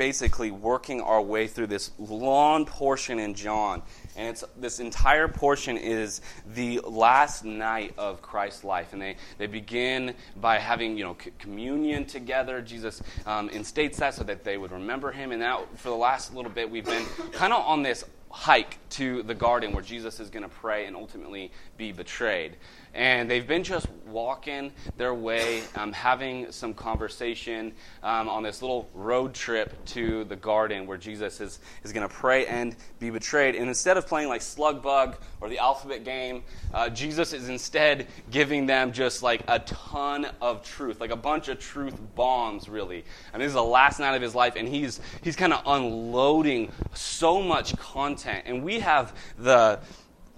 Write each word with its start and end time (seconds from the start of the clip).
basically 0.00 0.50
working 0.50 1.02
our 1.02 1.20
way 1.20 1.46
through 1.46 1.66
this 1.66 1.90
long 1.98 2.64
portion 2.64 3.18
in 3.18 3.34
John. 3.34 3.82
And 4.16 4.28
it's, 4.28 4.42
this 4.56 4.80
entire 4.80 5.28
portion 5.28 5.76
is 5.76 6.22
the 6.54 6.80
last 6.88 7.44
night 7.44 7.92
of 7.98 8.22
Christ's 8.22 8.64
life. 8.64 8.94
And 8.94 9.02
they, 9.02 9.16
they 9.36 9.46
begin 9.46 10.14
by 10.36 10.58
having 10.58 10.96
you 10.96 11.04
know, 11.04 11.18
c- 11.22 11.32
communion 11.38 12.06
together. 12.06 12.62
Jesus 12.62 13.02
um, 13.26 13.50
instates 13.50 13.96
that 13.96 14.14
so 14.14 14.24
that 14.24 14.42
they 14.42 14.56
would 14.56 14.72
remember 14.72 15.12
him. 15.12 15.32
And 15.32 15.40
now, 15.40 15.64
for 15.76 15.90
the 15.90 15.96
last 15.96 16.34
little 16.34 16.50
bit, 16.50 16.70
we've 16.70 16.86
been 16.86 17.04
kind 17.32 17.52
of 17.52 17.62
on 17.66 17.82
this 17.82 18.02
hike 18.30 18.78
to 18.88 19.22
the 19.24 19.34
garden 19.34 19.72
where 19.72 19.82
Jesus 19.82 20.18
is 20.18 20.30
going 20.30 20.44
to 20.44 20.48
pray 20.48 20.86
and 20.86 20.96
ultimately 20.96 21.52
be 21.76 21.92
betrayed. 21.92 22.56
And 22.94 23.30
they've 23.30 23.46
been 23.46 23.62
just 23.62 23.86
walking 24.06 24.72
their 24.96 25.14
way, 25.14 25.62
um, 25.76 25.92
having 25.92 26.50
some 26.50 26.74
conversation 26.74 27.72
um, 28.02 28.28
on 28.28 28.42
this 28.42 28.62
little 28.62 28.88
road 28.94 29.34
trip 29.34 29.84
to 29.86 30.24
the 30.24 30.36
garden 30.36 30.86
where 30.86 30.98
Jesus 30.98 31.40
is, 31.40 31.60
is 31.84 31.92
going 31.92 32.06
to 32.06 32.12
pray 32.12 32.46
and 32.46 32.74
be 32.98 33.10
betrayed. 33.10 33.54
And 33.54 33.68
instead 33.68 33.96
of 33.96 34.06
playing 34.06 34.28
like 34.28 34.42
Slug 34.42 34.82
Bug 34.82 35.16
or 35.40 35.48
the 35.48 35.58
alphabet 35.58 36.04
game, 36.04 36.42
uh, 36.74 36.88
Jesus 36.88 37.32
is 37.32 37.48
instead 37.48 38.08
giving 38.30 38.66
them 38.66 38.92
just 38.92 39.22
like 39.22 39.42
a 39.48 39.60
ton 39.60 40.26
of 40.40 40.64
truth, 40.64 41.00
like 41.00 41.10
a 41.10 41.16
bunch 41.16 41.48
of 41.48 41.58
truth 41.58 41.98
bombs, 42.14 42.68
really. 42.68 43.04
Mean, 43.32 43.38
this 43.40 43.48
is 43.48 43.54
the 43.54 43.62
last 43.62 44.00
night 44.00 44.14
of 44.14 44.22
his 44.22 44.34
life, 44.34 44.54
and 44.56 44.68
he's, 44.68 45.00
he's 45.22 45.36
kind 45.36 45.52
of 45.52 45.62
unloading 45.66 46.72
so 46.94 47.40
much 47.40 47.76
content. 47.76 48.42
And 48.46 48.64
we 48.64 48.80
have 48.80 49.16
the 49.38 49.80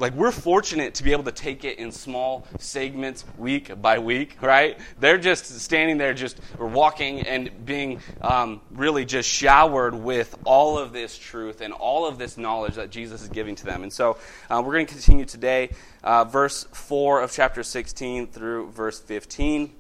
like 0.03 0.15
we're 0.15 0.33
fortunate 0.33 0.95
to 0.95 1.05
be 1.05 1.13
able 1.13 1.23
to 1.23 1.31
take 1.31 1.65
it 1.65 1.79
in 1.79 1.93
small 1.93 2.45
segments 2.59 3.25
week 3.39 3.81
by 3.81 4.01
week 4.01 4.37
right? 4.41 4.77
They're 4.99 5.17
just 5.17 5.61
standing 5.61 5.97
there 5.97 6.13
just 6.13 6.41
or 6.59 6.67
walking 6.67 7.21
and 7.21 7.65
being 7.65 8.01
um, 8.21 8.61
really 8.73 9.05
just 9.05 9.29
showered 9.29 9.95
with 9.95 10.37
all 10.45 10.77
of 10.77 10.93
this 10.93 11.17
truth 11.17 11.61
and 11.61 11.73
all 11.73 12.05
of 12.05 12.19
this 12.19 12.37
knowledge 12.37 12.75
that 12.75 12.91
jesus 12.91 13.23
is 13.23 13.29
giving 13.29 13.55
to 13.55 13.65
them. 13.65 13.85
And 13.85 13.93
so 13.93 14.19
uh, 14.51 14.61
we're 14.65 14.73
going 14.73 14.87
to 14.87 14.93
continue 14.93 15.25
today. 15.25 15.71
Uh, 16.03 16.25
verse 16.25 16.65
4 16.73 17.23
of 17.23 17.31
chapter 17.31 17.63
16 17.63 18.27
through 18.27 18.73
verse 18.73 18.99
15 18.99 19.73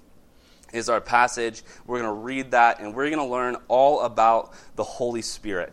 is 0.73 0.89
our 0.89 1.01
passage. 1.01 1.65
We're 1.85 1.99
going 1.99 2.15
to 2.15 2.21
read 2.21 2.53
that 2.53 2.79
and 2.79 2.95
we're 2.95 3.11
going 3.11 3.19
to 3.19 3.33
learn 3.33 3.57
all 3.67 4.03
about 4.03 4.55
the 4.77 4.85
holy 4.85 5.23
spirit 5.23 5.73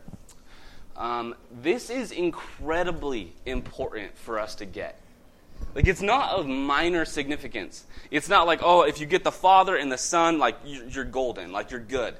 um, 0.99 1.33
this 1.61 1.89
is 1.89 2.11
incredibly 2.11 3.33
important 3.45 4.15
for 4.17 4.37
us 4.37 4.55
to 4.55 4.65
get. 4.65 4.99
Like, 5.73 5.87
it's 5.87 6.01
not 6.01 6.31
of 6.31 6.45
minor 6.45 7.05
significance. 7.05 7.85
It's 8.11 8.29
not 8.29 8.45
like, 8.45 8.59
oh, 8.61 8.83
if 8.83 8.99
you 8.99 9.05
get 9.05 9.23
the 9.23 9.31
Father 9.31 9.75
and 9.75 9.91
the 9.91 9.97
Son, 9.97 10.37
like, 10.37 10.57
you're 10.65 11.05
golden, 11.05 11.51
like, 11.51 11.71
you're 11.71 11.79
good. 11.79 12.15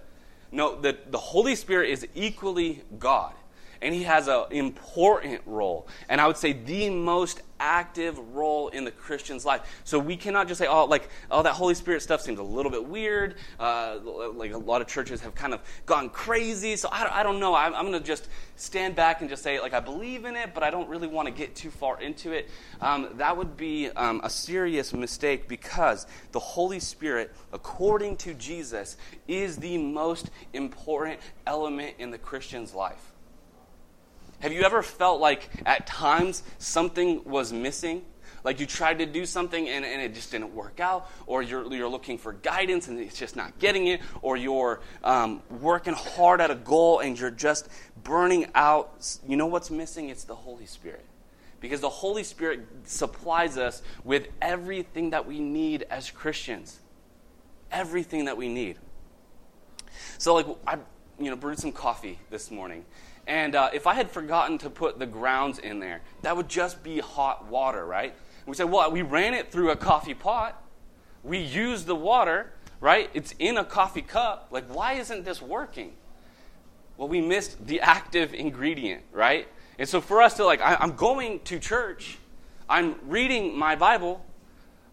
No, 0.52 0.80
the, 0.80 0.98
the 1.10 1.18
Holy 1.18 1.56
Spirit 1.56 1.90
is 1.90 2.08
equally 2.16 2.82
God 2.98 3.34
and 3.82 3.94
he 3.94 4.04
has 4.04 4.28
an 4.28 4.46
important 4.52 5.42
role. 5.46 5.88
And 6.08 6.20
I 6.20 6.28
would 6.28 6.38
say 6.38 6.54
the 6.54 6.90
most 6.90 7.42
active 7.60 8.18
role 8.34 8.70
in 8.70 8.86
the 8.86 8.92
Christian's 8.92 9.46
life. 9.46 9.82
So 9.84 10.00
we 10.00 10.16
cannot 10.16 10.48
just 10.48 10.60
say, 10.60 10.68
oh, 10.68 10.86
like, 10.86 11.10
oh, 11.30 11.44
that 11.44 11.54
Holy 11.54 11.76
Spirit 11.76 12.02
stuff 12.02 12.22
seems 12.22 12.40
a 12.40 12.44
little 12.44 12.72
bit 12.72 12.86
weird. 12.86 13.36
Uh, 13.60 13.98
like 14.34 14.54
a 14.54 14.58
lot 14.58 14.82
of 14.82 14.88
churches 14.88 15.22
have 15.22 15.36
kind 15.36 15.54
of 15.54 15.62
gone 15.86 16.10
crazy. 16.10 16.76
So 16.76 16.90
I, 16.92 17.20
I 17.20 17.24
don't 17.24 17.40
know. 17.40 17.56
I'm, 17.56 17.74
I'm 17.76 17.86
going 17.86 18.00
to 18.00 18.06
just 18.06 18.30
stand 18.56 18.96
back 18.96 19.22
and 19.22 19.30
just 19.30 19.44
say, 19.44 19.60
like, 19.60 19.74
I 19.74 19.80
believe 19.80 20.26
in 20.26 20.36
it, 20.36 20.54
but 20.54 20.64
I 20.64 20.70
don't 20.70 20.90
really 20.90 21.08
want 21.08 21.28
to 21.28 21.34
get 21.34 21.56
too 21.56 21.70
far 21.70 22.02
into 22.02 22.32
it. 22.32 22.50
Um, 22.82 23.10
that 23.16 23.36
would 23.36 23.58
be 23.58 23.90
um, 23.90 24.22
a 24.24 24.30
serious 24.30 24.94
mistake 24.94 25.48
because 25.48 26.08
the 26.32 26.40
Holy 26.40 26.80
Spirit, 26.80 27.34
according 27.52 28.18
to 28.18 28.34
Jesus, 28.34 28.98
is 29.28 29.58
the 29.58 29.78
most 29.78 30.30
important 30.54 31.20
element 31.46 31.96
in 32.00 32.12
the 32.12 32.18
Christian's 32.18 32.74
life. 32.74 33.14
Have 34.40 34.54
you 34.54 34.62
ever 34.64 34.82
felt 34.82 35.20
like 35.20 35.50
at 35.66 35.86
times 35.86 36.44
something 36.58 37.24
was 37.26 37.52
missing? 37.52 38.04
Like 38.44 38.60
you 38.60 38.66
tried 38.66 39.00
to 39.00 39.06
do 39.06 39.26
something 39.26 39.68
and, 39.68 39.84
and 39.84 40.02
it 40.02 40.14
just 40.14 40.32
didn't 40.32 40.56
work 40.56 40.80
out, 40.80 41.10
or 41.28 41.42
you're, 41.42 41.74
you're 41.74 41.90
looking 41.90 42.18
for 42.18 42.34
guidance 42.34 42.88
and 42.88 43.00
it's 43.00 43.18
just 43.18 43.36
not 43.36 43.60
getting 43.60 43.88
it, 43.88 44.02
or 44.22 44.38
you're 44.38 44.80
um, 45.04 45.42
working 45.60 45.94
hard 45.94 46.40
at 46.40 46.50
a 46.50 46.56
goal 46.56 47.00
and 47.00 47.20
you're 47.20 47.32
just 47.32 47.68
burning 48.04 48.48
out. 48.56 49.18
You 49.28 49.36
know 49.36 49.48
what's 49.48 49.70
missing? 49.70 50.10
It's 50.10 50.24
the 50.24 50.36
Holy 50.36 50.66
Spirit. 50.66 51.06
Because 51.60 51.82
the 51.82 51.90
Holy 51.90 52.24
Spirit 52.24 52.66
supplies 52.86 53.58
us 53.58 53.82
with 54.06 54.30
everything 54.42 55.10
that 55.10 55.28
we 55.28 55.42
need 55.42 55.86
as 55.90 56.10
Christians. 56.10 56.80
Everything 57.70 58.26
that 58.26 58.38
we 58.38 58.48
need. 58.48 58.78
So, 60.18 60.34
like, 60.34 60.48
I 60.66 60.78
you 61.20 61.30
know, 61.30 61.36
brewed 61.36 61.60
some 61.60 61.74
coffee 61.74 62.18
this 62.30 62.50
morning. 62.50 62.86
And 63.30 63.54
uh, 63.54 63.70
if 63.72 63.86
I 63.86 63.94
had 63.94 64.10
forgotten 64.10 64.58
to 64.58 64.72
put 64.72 64.98
the 64.98 65.06
grounds 65.06 65.60
in 65.60 65.80
there, 65.80 66.02
that 66.24 66.36
would 66.36 66.50
just 66.50 66.82
be 66.82 66.98
hot 66.98 67.46
water, 67.46 67.86
right? 67.86 68.12
And 68.12 68.48
we 68.48 68.56
said, 68.56 68.72
well, 68.72 68.92
we 68.92 69.04
ran 69.04 69.36
it 69.36 69.52
through 69.52 69.70
a 69.70 69.76
coffee 69.76 70.16
pot. 70.16 70.60
We 71.24 71.38
used 71.38 71.86
the 71.86 71.96
water, 71.96 72.52
right? 72.82 73.08
It's 73.14 73.36
in 73.38 73.58
a 73.58 73.64
coffee 73.64 74.02
cup. 74.02 74.48
Like, 74.50 74.66
why 74.74 74.94
isn't 74.94 75.26
this 75.26 75.44
working? 75.44 75.94
Well, 76.98 77.08
we 77.08 77.22
missed 77.22 77.68
the 77.68 77.82
active 77.82 78.34
ingredient, 78.34 79.04
right? 79.12 79.48
And 79.78 79.88
so 79.88 80.02
for 80.02 80.24
us 80.24 80.34
to, 80.38 80.44
like, 80.44 80.62
I, 80.62 80.78
I'm 80.80 80.96
going 80.96 81.42
to 81.42 81.60
church, 81.60 82.18
I'm 82.68 82.96
reading 83.08 83.56
my 83.56 83.76
Bible, 83.76 84.26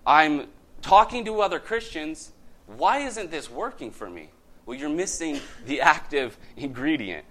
I'm 0.07 0.49
talking 0.83 1.25
to 1.25 1.41
other 1.41 1.59
Christians. 1.59 2.33
Why 2.67 2.99
isn't 2.99 3.31
this 3.31 3.51
working 3.51 3.91
for 3.91 4.11
me? 4.11 4.29
Well, 4.67 4.77
you're 4.77 4.91
missing 4.91 5.41
the 5.65 5.81
active 5.81 6.37
ingredient. 6.59 7.25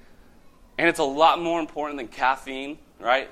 And 0.78 0.90
it's 0.90 1.00
a 1.00 1.04
lot 1.04 1.42
more 1.42 1.60
important 1.60 1.98
than 1.98 2.08
caffeine, 2.08 2.78
right? 3.00 3.30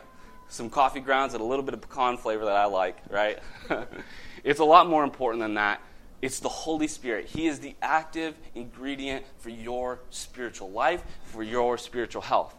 Some 0.47 0.69
coffee 0.69 0.99
grounds 0.99 1.33
and 1.33 1.41
a 1.41 1.45
little 1.45 1.63
bit 1.63 1.73
of 1.73 1.81
pecan 1.81 2.17
flavor 2.17 2.45
that 2.45 2.55
I 2.55 2.65
like, 2.65 2.97
right? 3.09 3.39
it's 4.43 4.59
a 4.59 4.65
lot 4.65 4.87
more 4.87 5.03
important 5.03 5.41
than 5.41 5.55
that. 5.55 5.81
It's 6.21 6.39
the 6.39 6.49
Holy 6.49 6.87
Spirit. 6.87 7.25
He 7.25 7.47
is 7.47 7.59
the 7.59 7.75
active 7.81 8.35
ingredient 8.55 9.25
for 9.39 9.49
your 9.49 9.99
spiritual 10.09 10.71
life, 10.71 11.03
for 11.25 11.43
your 11.43 11.77
spiritual 11.77 12.21
health. 12.21 12.55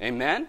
Amen? 0.00 0.46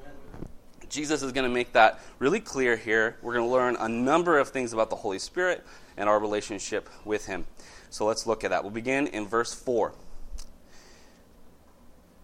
Amen. 0.00 0.48
Jesus 0.88 1.22
is 1.22 1.32
going 1.32 1.46
to 1.46 1.54
make 1.54 1.74
that 1.74 2.00
really 2.18 2.40
clear 2.40 2.76
here. 2.76 3.18
We're 3.20 3.34
going 3.34 3.46
to 3.46 3.52
learn 3.52 3.76
a 3.76 3.88
number 3.88 4.38
of 4.38 4.48
things 4.48 4.72
about 4.72 4.88
the 4.88 4.96
Holy 4.96 5.18
Spirit 5.18 5.66
and 5.98 6.08
our 6.08 6.18
relationship 6.18 6.88
with 7.04 7.26
Him. 7.26 7.44
So 7.90 8.06
let's 8.06 8.26
look 8.26 8.42
at 8.42 8.50
that. 8.50 8.62
We'll 8.62 8.72
begin 8.72 9.06
in 9.08 9.26
verse 9.26 9.52
4. 9.52 9.92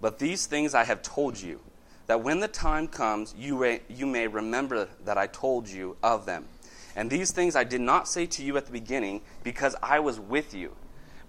But 0.05 0.19
these 0.19 0.45
things 0.45 0.75
I 0.75 0.85
have 0.85 1.01
told 1.01 1.41
you, 1.41 1.61
that 2.09 2.23
when 2.23 2.41
the 2.41 2.47
time 2.47 2.89
comes, 2.89 3.35
you 3.39 3.59
may, 3.59 3.81
you 3.89 4.05
may 4.05 4.27
remember 4.27 4.87
that 5.07 5.17
I 5.17 5.27
told 5.27 5.67
you 5.67 5.97
of 6.03 6.27
them. 6.27 6.45
And 6.95 7.09
these 7.09 7.31
things 7.31 7.57
I 7.57 7.65
did 7.65 7.81
not 7.81 8.07
say 8.07 8.27
to 8.27 8.43
you 8.45 8.59
at 8.59 8.67
the 8.67 8.73
beginning, 8.73 9.23
because 9.43 9.75
I 9.83 10.01
was 10.01 10.21
with 10.21 10.53
you. 10.53 10.77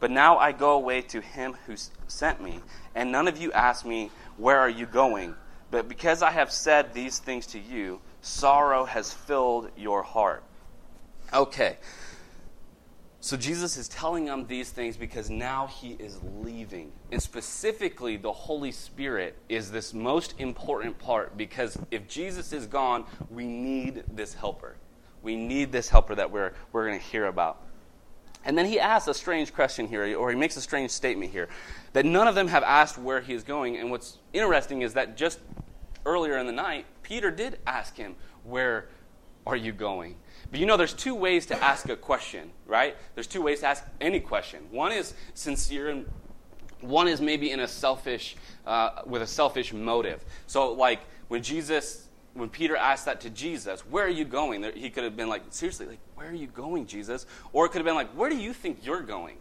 But 0.01 0.11
now 0.11 0.37
I 0.37 0.51
go 0.51 0.73
away 0.73 0.99
to 1.03 1.21
him 1.21 1.55
who 1.65 1.77
sent 2.09 2.41
me, 2.41 2.59
and 2.93 3.13
none 3.13 3.29
of 3.29 3.37
you 3.37 3.49
ask 3.53 3.85
me, 3.85 4.11
Where 4.35 4.59
are 4.59 4.67
you 4.67 4.85
going? 4.85 5.35
But 5.71 5.87
because 5.87 6.21
I 6.21 6.31
have 6.31 6.51
said 6.51 6.93
these 6.93 7.19
things 7.19 7.47
to 7.47 7.59
you, 7.59 8.01
sorrow 8.19 8.83
has 8.83 9.13
filled 9.13 9.69
your 9.77 10.03
heart. 10.03 10.43
Okay, 11.33 11.77
so 13.25 13.35
Jesus 13.35 13.75
is 13.75 13.87
telling 13.87 14.25
them 14.25 14.45
these 14.45 14.69
things 14.69 14.97
because 14.97 15.31
now 15.31 15.65
he 15.65 15.93
is 15.93 16.19
leaving. 16.43 16.91
And 17.11 17.19
specifically, 17.19 18.17
the 18.17 18.31
Holy 18.31 18.71
Spirit 18.71 19.35
is 19.49 19.71
this 19.71 19.95
most 19.95 20.35
important 20.37 20.99
part 20.99 21.35
because 21.35 21.75
if 21.89 22.07
Jesus 22.07 22.53
is 22.53 22.67
gone, 22.67 23.03
we 23.31 23.47
need 23.47 24.03
this 24.13 24.35
helper. 24.35 24.75
We 25.23 25.35
need 25.35 25.71
this 25.71 25.89
helper 25.89 26.13
that 26.13 26.29
we're, 26.29 26.53
we're 26.71 26.85
going 26.87 26.99
to 26.99 27.05
hear 27.07 27.25
about. 27.25 27.63
And 28.45 28.55
then 28.55 28.67
he 28.67 28.79
asks 28.79 29.07
a 29.07 29.13
strange 29.15 29.55
question 29.55 29.87
here, 29.87 30.15
or 30.15 30.29
he 30.29 30.37
makes 30.37 30.55
a 30.55 30.61
strange 30.61 30.91
statement 30.91 31.31
here, 31.31 31.49
that 31.93 32.05
none 32.05 32.27
of 32.27 32.35
them 32.35 32.47
have 32.49 32.61
asked 32.61 32.99
where 32.99 33.21
he 33.21 33.33
is 33.33 33.41
going. 33.41 33.75
And 33.77 33.89
what's 33.89 34.19
interesting 34.33 34.83
is 34.83 34.93
that 34.93 35.17
just 35.17 35.39
earlier 36.05 36.37
in 36.37 36.45
the 36.45 36.51
night, 36.51 36.85
Peter 37.01 37.31
did 37.31 37.57
ask 37.65 37.97
him, 37.97 38.17
Where 38.43 38.87
are 39.47 39.55
you 39.55 39.71
going? 39.71 40.17
But 40.51 40.59
you 40.59 40.65
know, 40.65 40.77
there's 40.77 40.93
two 40.93 41.15
ways 41.15 41.45
to 41.47 41.63
ask 41.63 41.89
a 41.89 41.95
question, 41.95 42.51
right? 42.65 42.95
There's 43.13 43.27
two 43.27 43.41
ways 43.41 43.61
to 43.61 43.67
ask 43.67 43.83
any 43.99 44.19
question. 44.19 44.67
One 44.71 44.91
is 44.91 45.13
sincere, 45.33 45.89
and 45.89 46.05
one 46.81 47.07
is 47.07 47.21
maybe 47.21 47.51
in 47.51 47.59
a 47.59 47.67
selfish, 47.67 48.35
uh, 48.65 49.01
with 49.05 49.21
a 49.21 49.27
selfish 49.27 49.73
motive. 49.73 50.23
So, 50.47 50.71
like 50.73 50.99
when 51.27 51.41
Jesus, 51.41 52.07
when 52.33 52.49
Peter 52.49 52.75
asked 52.75 53.05
that 53.05 53.21
to 53.21 53.29
Jesus, 53.29 53.81
"Where 53.81 54.05
are 54.05 54.09
you 54.09 54.25
going?" 54.25 54.63
He 54.75 54.89
could 54.89 55.03
have 55.03 55.17
been 55.17 55.29
like, 55.29 55.43
"Seriously, 55.49 55.87
like, 55.87 55.99
where 56.15 56.29
are 56.29 56.33
you 56.33 56.47
going, 56.47 56.85
Jesus?" 56.85 57.25
Or 57.53 57.65
it 57.65 57.69
could 57.69 57.79
have 57.79 57.85
been 57.85 57.95
like, 57.95 58.09
"Where 58.09 58.29
do 58.29 58.37
you 58.37 58.53
think 58.53 58.85
you're 58.85 59.01
going?" 59.01 59.37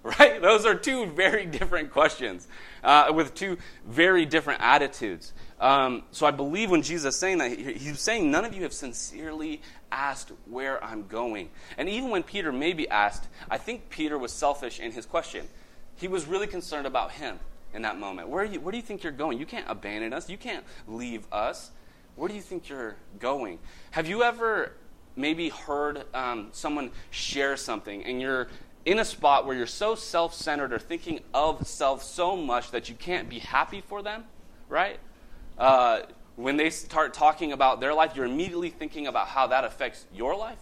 Right? 0.18 0.40
Those 0.40 0.64
are 0.64 0.74
two 0.74 1.06
very 1.06 1.44
different 1.44 1.90
questions 1.90 2.48
uh, 2.82 3.12
with 3.14 3.34
two 3.34 3.58
very 3.86 4.24
different 4.24 4.62
attitudes. 4.62 5.34
Um, 5.60 6.04
so 6.10 6.24
I 6.24 6.30
believe 6.30 6.70
when 6.70 6.80
Jesus 6.80 7.14
is 7.14 7.20
saying 7.20 7.36
that, 7.38 7.50
he's 7.58 8.00
saying 8.00 8.30
none 8.30 8.46
of 8.46 8.54
you 8.54 8.62
have 8.62 8.72
sincerely 8.72 9.60
asked 9.92 10.32
where 10.46 10.82
I'm 10.82 11.06
going. 11.06 11.50
And 11.76 11.86
even 11.86 12.08
when 12.08 12.22
Peter 12.22 12.50
maybe 12.50 12.88
asked, 12.88 13.28
I 13.50 13.58
think 13.58 13.90
Peter 13.90 14.16
was 14.16 14.32
selfish 14.32 14.80
in 14.80 14.92
his 14.92 15.04
question. 15.04 15.46
He 15.96 16.08
was 16.08 16.26
really 16.26 16.46
concerned 16.46 16.86
about 16.86 17.12
him. 17.12 17.38
in 17.74 17.82
that 17.82 17.98
moment? 17.98 18.28
Where, 18.28 18.42
you, 18.42 18.58
where 18.58 18.72
do 18.72 18.78
you 18.78 18.82
think 18.82 19.02
you're 19.02 19.12
going? 19.12 19.38
You 19.38 19.46
can't 19.46 19.66
abandon 19.68 20.14
us. 20.14 20.30
You 20.30 20.38
can't 20.38 20.64
leave 20.88 21.26
us. 21.30 21.70
Where 22.16 22.28
do 22.28 22.34
you 22.34 22.40
think 22.40 22.68
you're 22.68 22.96
going? 23.18 23.58
Have 23.92 24.08
you 24.08 24.22
ever 24.22 24.72
maybe 25.14 25.50
heard 25.50 26.04
um, 26.14 26.48
someone 26.52 26.90
share 27.10 27.56
something 27.56 28.04
and 28.04 28.20
you're 28.20 28.48
in 28.84 28.98
a 28.98 29.04
spot 29.04 29.46
where 29.46 29.56
you're 29.56 29.66
so 29.66 29.94
self 29.94 30.34
centered 30.34 30.72
or 30.72 30.78
thinking 30.78 31.20
of 31.34 31.66
self 31.66 32.02
so 32.02 32.36
much 32.36 32.70
that 32.70 32.88
you 32.88 32.94
can't 32.94 33.28
be 33.28 33.38
happy 33.38 33.80
for 33.80 34.02
them, 34.02 34.24
right? 34.68 34.98
Uh, 35.58 36.00
when 36.36 36.56
they 36.56 36.70
start 36.70 37.12
talking 37.12 37.52
about 37.52 37.80
their 37.80 37.92
life, 37.92 38.12
you're 38.16 38.24
immediately 38.24 38.70
thinking 38.70 39.06
about 39.06 39.28
how 39.28 39.46
that 39.48 39.64
affects 39.64 40.06
your 40.14 40.34
life. 40.34 40.58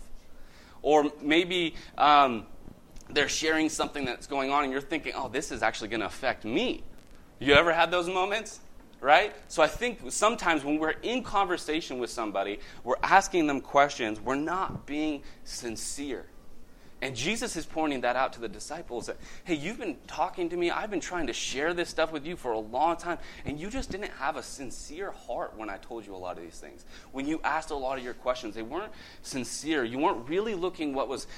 Or 0.82 1.12
maybe 1.20 1.74
um, 1.96 2.46
they're 3.08 3.28
sharing 3.28 3.68
something 3.68 4.04
that's 4.04 4.26
going 4.26 4.50
on 4.50 4.64
and 4.64 4.72
you're 4.72 4.80
thinking, 4.80 5.12
oh, 5.14 5.28
this 5.28 5.52
is 5.52 5.62
actually 5.62 5.88
going 5.88 6.00
to 6.00 6.06
affect 6.06 6.44
me. 6.44 6.82
You 7.38 7.54
ever 7.54 7.72
had 7.72 7.90
those 7.90 8.08
moments? 8.08 8.60
Right? 9.00 9.32
So 9.46 9.62
I 9.62 9.68
think 9.68 10.00
sometimes 10.08 10.64
when 10.64 10.78
we're 10.78 10.90
in 10.90 11.22
conversation 11.22 12.00
with 12.00 12.10
somebody, 12.10 12.58
we're 12.82 12.96
asking 13.00 13.46
them 13.46 13.60
questions, 13.60 14.20
we're 14.20 14.34
not 14.34 14.86
being 14.86 15.22
sincere. 15.44 16.26
And 17.00 17.14
Jesus 17.14 17.54
is 17.54 17.64
pointing 17.64 18.00
that 18.00 18.16
out 18.16 18.32
to 18.32 18.40
the 18.40 18.48
disciples 18.48 19.06
that, 19.06 19.16
hey, 19.44 19.54
you've 19.54 19.78
been 19.78 19.96
talking 20.08 20.48
to 20.48 20.56
me. 20.56 20.70
I've 20.70 20.90
been 20.90 21.00
trying 21.00 21.28
to 21.28 21.32
share 21.32 21.72
this 21.72 21.88
stuff 21.88 22.10
with 22.10 22.26
you 22.26 22.34
for 22.34 22.52
a 22.52 22.58
long 22.58 22.96
time, 22.96 23.18
and 23.44 23.58
you 23.58 23.70
just 23.70 23.90
didn't 23.90 24.10
have 24.18 24.36
a 24.36 24.42
sincere 24.42 25.12
heart 25.12 25.56
when 25.56 25.70
I 25.70 25.76
told 25.76 26.04
you 26.04 26.14
a 26.14 26.18
lot 26.18 26.36
of 26.38 26.42
these 26.42 26.58
things. 26.58 26.84
When 27.12 27.26
you 27.26 27.40
asked 27.44 27.70
a 27.70 27.76
lot 27.76 27.98
of 27.98 28.04
your 28.04 28.14
questions, 28.14 28.56
they 28.56 28.62
weren't 28.62 28.92
sincere. 29.22 29.84
You 29.84 29.98
weren't 29.98 30.28
really 30.28 30.56
looking 30.56 30.92
what 30.92 31.08
was 31.08 31.28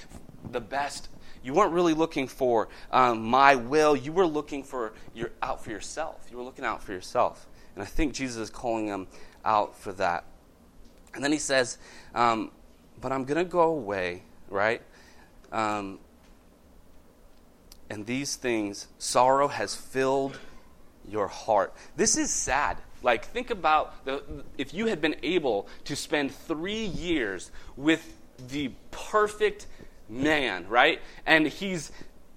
the 0.51 0.61
best. 0.61 1.09
You 1.43 1.53
weren't 1.53 1.73
really 1.73 1.95
looking 1.95 2.27
for 2.27 2.69
um, 2.91 3.23
my 3.23 3.55
will. 3.55 3.95
You 3.95 4.12
were 4.12 4.27
looking 4.27 4.62
for 4.62 4.95
your 5.15 5.31
out 5.43 5.62
for 5.62 5.71
yourself. 5.71 6.27
You 6.31 6.39
were 6.39 6.43
looking 6.43 6.65
out 6.65 6.83
for 6.83 6.93
yourself. 6.93 7.47
And 7.75 7.83
I 7.83 7.87
think 7.87 8.15
Jesus 8.15 8.37
is 8.37 8.51
calling 8.51 8.87
them 8.87 9.09
out 9.45 9.77
for 9.77 9.93
that. 9.93 10.25
And 11.15 11.23
then 11.23 11.33
he 11.33 11.39
says, 11.39 11.79
um, 12.15 12.51
but 13.01 13.12
I'm 13.12 13.25
going 13.25 13.39
to 13.39 13.51
go 13.51 13.62
away, 13.62 14.23
right? 14.49 14.83
Um, 15.52 15.99
and 17.88 18.06
these 18.06 18.37
things, 18.37 18.87
sorrow 18.99 19.49
has 19.49 19.75
filled 19.75 20.38
your 21.08 21.26
heart. 21.26 21.75
This 21.97 22.17
is 22.17 22.31
sad. 22.31 22.79
Like, 23.02 23.25
think 23.25 23.50
about 23.50 24.05
the, 24.05 24.23
if 24.58 24.75
you 24.75 24.87
had 24.87 25.00
been 25.00 25.17
able 25.23 25.69
to 25.85 25.97
spend 25.97 26.32
three 26.32 26.85
years 26.85 27.50
with 27.76 28.17
the 28.49 28.70
perfect 28.91 29.67
man, 30.08 30.69
right? 30.69 31.00
And 31.26 31.47
he's 31.47 31.91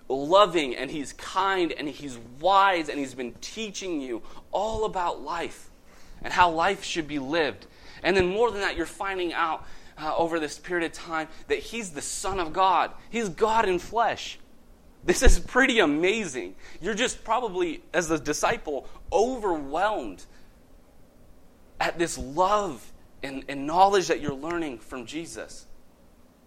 loving 0.10 0.76
and 0.76 0.92
he's 0.92 1.14
kind 1.14 1.72
and 1.72 1.88
he's 1.88 2.18
wise 2.40 2.90
and 2.90 3.00
he's 3.00 3.14
been 3.14 3.34
teaching 3.42 4.02
you 4.02 4.22
all 4.52 4.86
about 4.86 5.22
life 5.22 5.70
and 6.22 6.32
how 6.32 6.50
life 6.50 6.84
should 6.84 7.08
be 7.08 7.20
lived. 7.20 7.66
And 8.02 8.18
then, 8.18 8.28
more 8.28 8.52
than 8.52 8.62
that, 8.62 8.76
you're 8.76 8.86
finding 8.86 9.34
out 9.34 9.66
uh, 9.98 10.16
over 10.16 10.40
this 10.40 10.58
period 10.60 10.86
of 10.86 10.94
time 10.94 11.28
that 11.48 11.60
he's 11.60 11.92
the 11.92 12.02
Son 12.02 12.40
of 12.40 12.54
God. 12.54 12.92
He's 13.10 13.30
God 13.30 13.68
in 13.68 13.80
flesh. 13.80 14.40
This 15.06 15.22
is 15.22 15.40
pretty 15.40 15.80
amazing. 15.80 16.56
You're 16.82 16.94
just 16.94 17.24
probably, 17.24 17.84
as 17.94 18.10
a 18.10 18.18
disciple, 18.18 18.88
overwhelmed 19.12 20.24
at 21.80 22.00
this 22.00 22.18
love 22.18 22.92
and, 23.22 23.44
and 23.50 23.68
knowledge 23.68 24.08
that 24.08 24.22
you're 24.22 24.34
learning 24.34 24.80
from 24.80 25.06
Jesus. 25.06 25.68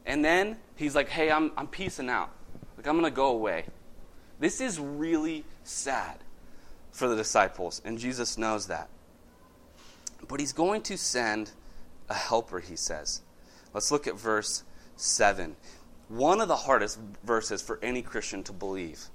And 0.07 0.25
then 0.25 0.57
he's 0.77 0.95
like, 0.95 1.09
hey, 1.09 1.31
I'm, 1.31 1.53
I'm 1.57 1.67
peacing 1.67 2.09
out. 2.09 2.31
Like, 2.77 2.87
I'm 2.87 2.95
going 2.95 3.05
to 3.05 3.15
go 3.15 3.29
away. 3.29 3.67
This 4.39 4.61
is 4.61 4.79
really 4.79 5.45
sad 5.65 6.19
for 6.93 7.09
the 7.09 7.17
disciples, 7.17 7.83
and 7.85 7.99
Jesus 7.99 8.39
knows 8.39 8.69
that. 8.69 8.89
But 10.29 10.41
he's 10.41 10.53
going 10.53 10.83
to 10.83 10.97
send 10.97 11.51
a 12.09 12.15
helper, 12.15 12.61
he 12.61 12.77
says. 12.77 13.21
Let's 13.77 13.93
look 13.93 14.07
at 14.07 14.19
verse 14.19 14.65
7. 14.97 15.55
One 16.09 16.41
of 16.41 16.49
the 16.49 16.57
hardest 16.57 16.99
verses 17.23 17.61
for 17.61 17.79
any 17.83 18.01
Christian 18.01 18.43
to 18.45 18.53
believe. 18.55 19.09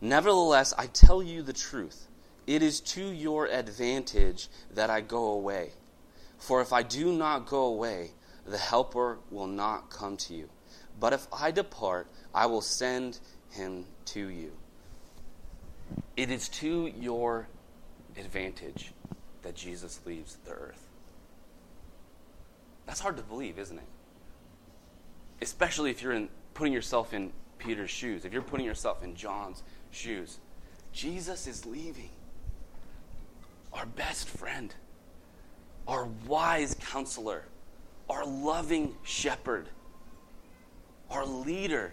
Nevertheless, 0.00 0.72
I 0.78 0.86
tell 0.86 1.22
you 1.22 1.42
the 1.42 1.52
truth. 1.52 2.08
It 2.46 2.62
is 2.62 2.80
to 2.80 3.04
your 3.04 3.44
advantage 3.44 4.48
that 4.72 4.88
I 4.88 5.02
go 5.02 5.32
away. 5.32 5.72
For 6.38 6.62
if 6.62 6.72
I 6.72 6.82
do 6.82 7.12
not 7.12 7.44
go 7.44 7.64
away, 7.66 8.12
the 8.46 8.56
Helper 8.56 9.18
will 9.30 9.48
not 9.48 9.90
come 9.90 10.16
to 10.16 10.34
you. 10.34 10.48
But 10.98 11.12
if 11.12 11.26
I 11.30 11.50
depart, 11.50 12.06
I 12.34 12.46
will 12.46 12.62
send 12.62 13.18
him 13.50 13.84
to 14.06 14.28
you. 14.28 14.52
It 16.16 16.30
is 16.30 16.48
to 16.48 16.90
your 16.98 17.48
advantage 18.16 18.94
that 19.42 19.56
Jesus 19.56 20.00
leaves 20.06 20.38
the 20.46 20.52
earth. 20.52 20.88
That's 22.86 23.00
hard 23.00 23.16
to 23.16 23.22
believe, 23.22 23.58
isn't 23.58 23.78
it? 23.78 23.84
Especially 25.40 25.90
if 25.90 26.02
you're 26.02 26.12
in, 26.12 26.28
putting 26.54 26.72
yourself 26.72 27.12
in 27.12 27.32
Peter's 27.58 27.90
shoes, 27.90 28.24
if 28.24 28.32
you're 28.32 28.42
putting 28.42 28.66
yourself 28.66 29.02
in 29.02 29.14
John's 29.14 29.62
shoes. 29.90 30.38
Jesus 30.92 31.46
is 31.46 31.66
leaving. 31.66 32.10
Our 33.72 33.86
best 33.86 34.28
friend, 34.28 34.72
our 35.88 36.08
wise 36.26 36.76
counselor, 36.78 37.44
our 38.08 38.24
loving 38.24 38.94
shepherd, 39.02 39.68
our 41.10 41.26
leader, 41.26 41.92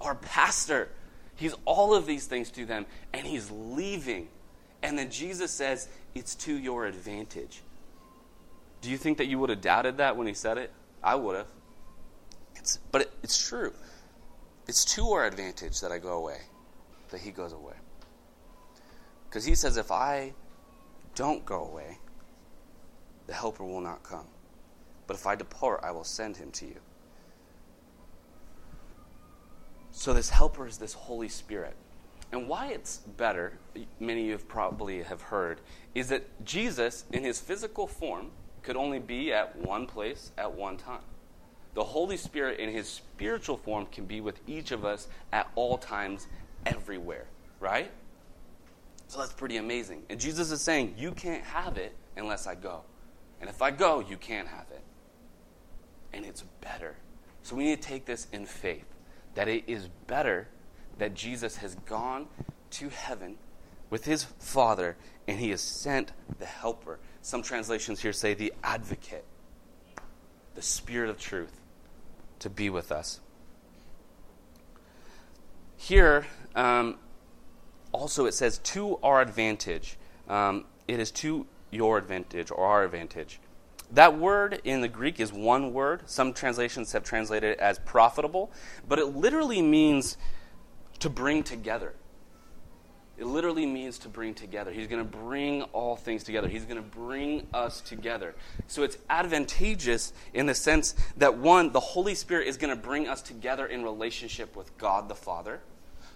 our 0.00 0.14
pastor. 0.16 0.88
He's 1.36 1.54
all 1.64 1.94
of 1.94 2.06
these 2.06 2.26
things 2.26 2.50
to 2.52 2.66
them, 2.66 2.86
and 3.12 3.26
he's 3.26 3.50
leaving. 3.50 4.28
And 4.82 4.98
then 4.98 5.10
Jesus 5.10 5.50
says, 5.50 5.88
It's 6.14 6.34
to 6.36 6.52
your 6.52 6.86
advantage. 6.86 7.62
Do 8.84 8.90
you 8.90 8.98
think 8.98 9.16
that 9.16 9.28
you 9.28 9.38
would 9.38 9.48
have 9.48 9.62
doubted 9.62 9.96
that 9.96 10.14
when 10.14 10.26
he 10.26 10.34
said 10.34 10.58
it? 10.58 10.70
I 11.02 11.14
would 11.14 11.36
have. 11.36 11.46
It's, 12.54 12.78
but 12.92 13.00
it, 13.00 13.12
it's 13.22 13.48
true. 13.48 13.72
It's 14.68 14.84
to 14.96 15.08
our 15.12 15.24
advantage 15.24 15.80
that 15.80 15.90
I 15.90 15.96
go 15.96 16.18
away, 16.18 16.40
that 17.08 17.22
he 17.22 17.30
goes 17.30 17.54
away. 17.54 17.72
Because 19.26 19.46
he 19.46 19.54
says, 19.54 19.78
if 19.78 19.90
I 19.90 20.34
don't 21.14 21.46
go 21.46 21.64
away, 21.64 21.96
the 23.26 23.32
helper 23.32 23.64
will 23.64 23.80
not 23.80 24.02
come. 24.02 24.26
But 25.06 25.16
if 25.16 25.26
I 25.26 25.34
depart, 25.34 25.80
I 25.82 25.90
will 25.90 26.04
send 26.04 26.36
him 26.36 26.50
to 26.50 26.66
you. 26.66 26.80
So 29.92 30.12
this 30.12 30.28
helper 30.28 30.66
is 30.66 30.76
this 30.76 30.92
Holy 30.92 31.30
Spirit. 31.30 31.74
And 32.32 32.48
why 32.48 32.66
it's 32.66 32.98
better, 32.98 33.58
many 33.98 34.20
of 34.20 34.26
you 34.26 34.32
have 34.32 34.46
probably 34.46 35.02
have 35.04 35.22
heard, 35.22 35.62
is 35.94 36.10
that 36.10 36.44
Jesus, 36.44 37.06
in 37.12 37.24
his 37.24 37.40
physical 37.40 37.86
form, 37.86 38.30
could 38.64 38.76
only 38.76 38.98
be 38.98 39.32
at 39.32 39.54
one 39.56 39.86
place 39.86 40.32
at 40.36 40.52
one 40.52 40.76
time. 40.76 41.02
The 41.74 41.84
Holy 41.84 42.16
Spirit, 42.16 42.60
in 42.60 42.70
his 42.70 42.88
spiritual 42.88 43.56
form, 43.56 43.86
can 43.86 44.06
be 44.06 44.20
with 44.20 44.40
each 44.46 44.72
of 44.72 44.84
us 44.84 45.08
at 45.32 45.48
all 45.54 45.76
times, 45.76 46.26
everywhere, 46.66 47.26
right? 47.60 47.90
So 49.08 49.18
that's 49.18 49.32
pretty 49.32 49.58
amazing. 49.58 50.02
And 50.08 50.18
Jesus 50.18 50.50
is 50.50 50.60
saying, 50.62 50.94
You 50.96 51.12
can't 51.12 51.44
have 51.44 51.76
it 51.78 51.94
unless 52.16 52.46
I 52.46 52.54
go. 52.54 52.82
And 53.40 53.50
if 53.50 53.60
I 53.60 53.70
go, 53.70 54.00
you 54.00 54.16
can't 54.16 54.48
have 54.48 54.66
it. 54.70 54.82
And 56.12 56.24
it's 56.24 56.44
better. 56.60 56.96
So 57.42 57.56
we 57.56 57.64
need 57.64 57.82
to 57.82 57.88
take 57.88 58.06
this 58.06 58.26
in 58.32 58.46
faith 58.46 58.86
that 59.34 59.48
it 59.48 59.64
is 59.66 59.88
better 60.06 60.48
that 60.98 61.14
Jesus 61.14 61.56
has 61.56 61.74
gone 61.86 62.28
to 62.70 62.88
heaven 62.88 63.36
with 63.90 64.04
his 64.04 64.24
Father 64.24 64.96
and 65.26 65.38
he 65.38 65.50
has 65.50 65.60
sent 65.60 66.12
the 66.38 66.46
Helper 66.46 67.00
some 67.24 67.42
translations 67.42 68.02
here 68.02 68.12
say 68.12 68.34
the 68.34 68.52
advocate, 68.62 69.24
the 70.54 70.60
Spirit 70.60 71.08
of 71.08 71.18
truth, 71.18 71.58
to 72.38 72.50
be 72.50 72.68
with 72.68 72.92
us. 72.92 73.18
Here, 75.78 76.26
um, 76.54 76.98
also 77.92 78.26
it 78.26 78.34
says, 78.34 78.58
to 78.58 78.98
our 79.02 79.22
advantage. 79.22 79.96
Um, 80.28 80.66
it 80.86 81.00
is 81.00 81.10
to 81.12 81.46
your 81.70 81.96
advantage 81.96 82.50
or 82.50 82.66
our 82.66 82.84
advantage. 82.84 83.40
That 83.90 84.18
word 84.18 84.60
in 84.62 84.82
the 84.82 84.88
Greek 84.88 85.18
is 85.18 85.32
one 85.32 85.72
word. 85.72 86.02
Some 86.04 86.34
translations 86.34 86.92
have 86.92 87.04
translated 87.04 87.52
it 87.52 87.58
as 87.58 87.78
profitable, 87.78 88.52
but 88.86 88.98
it 88.98 89.06
literally 89.06 89.62
means 89.62 90.18
to 90.98 91.08
bring 91.08 91.42
together. 91.42 91.94
It 93.16 93.26
literally 93.26 93.64
means 93.64 93.98
to 93.98 94.08
bring 94.08 94.34
together. 94.34 94.72
He's 94.72 94.88
going 94.88 95.02
to 95.02 95.16
bring 95.18 95.62
all 95.72 95.94
things 95.94 96.24
together. 96.24 96.48
He's 96.48 96.64
going 96.64 96.76
to 96.76 96.82
bring 96.82 97.46
us 97.54 97.80
together. 97.80 98.34
So 98.66 98.82
it's 98.82 98.98
advantageous 99.08 100.12
in 100.32 100.46
the 100.46 100.54
sense 100.54 100.96
that, 101.16 101.38
one, 101.38 101.70
the 101.70 101.80
Holy 101.80 102.16
Spirit 102.16 102.48
is 102.48 102.56
going 102.56 102.74
to 102.74 102.80
bring 102.80 103.06
us 103.06 103.22
together 103.22 103.66
in 103.66 103.84
relationship 103.84 104.56
with 104.56 104.76
God 104.78 105.08
the 105.08 105.14
Father. 105.14 105.60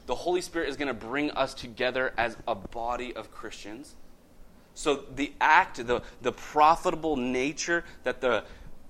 The 0.06 0.16
Holy 0.16 0.40
Spirit 0.40 0.70
is 0.70 0.76
going 0.76 0.88
to 0.88 0.94
bring 0.94 1.30
us 1.32 1.54
together 1.54 2.14
as 2.16 2.36
a 2.48 2.56
body 2.56 3.14
of 3.14 3.30
Christians. 3.30 3.94
So 4.74 5.04
the 5.14 5.32
act, 5.40 5.86
the, 5.86 6.02
the 6.22 6.32
profitable 6.32 7.16
nature 7.16 7.84
that 8.02 8.20
the 8.20 8.44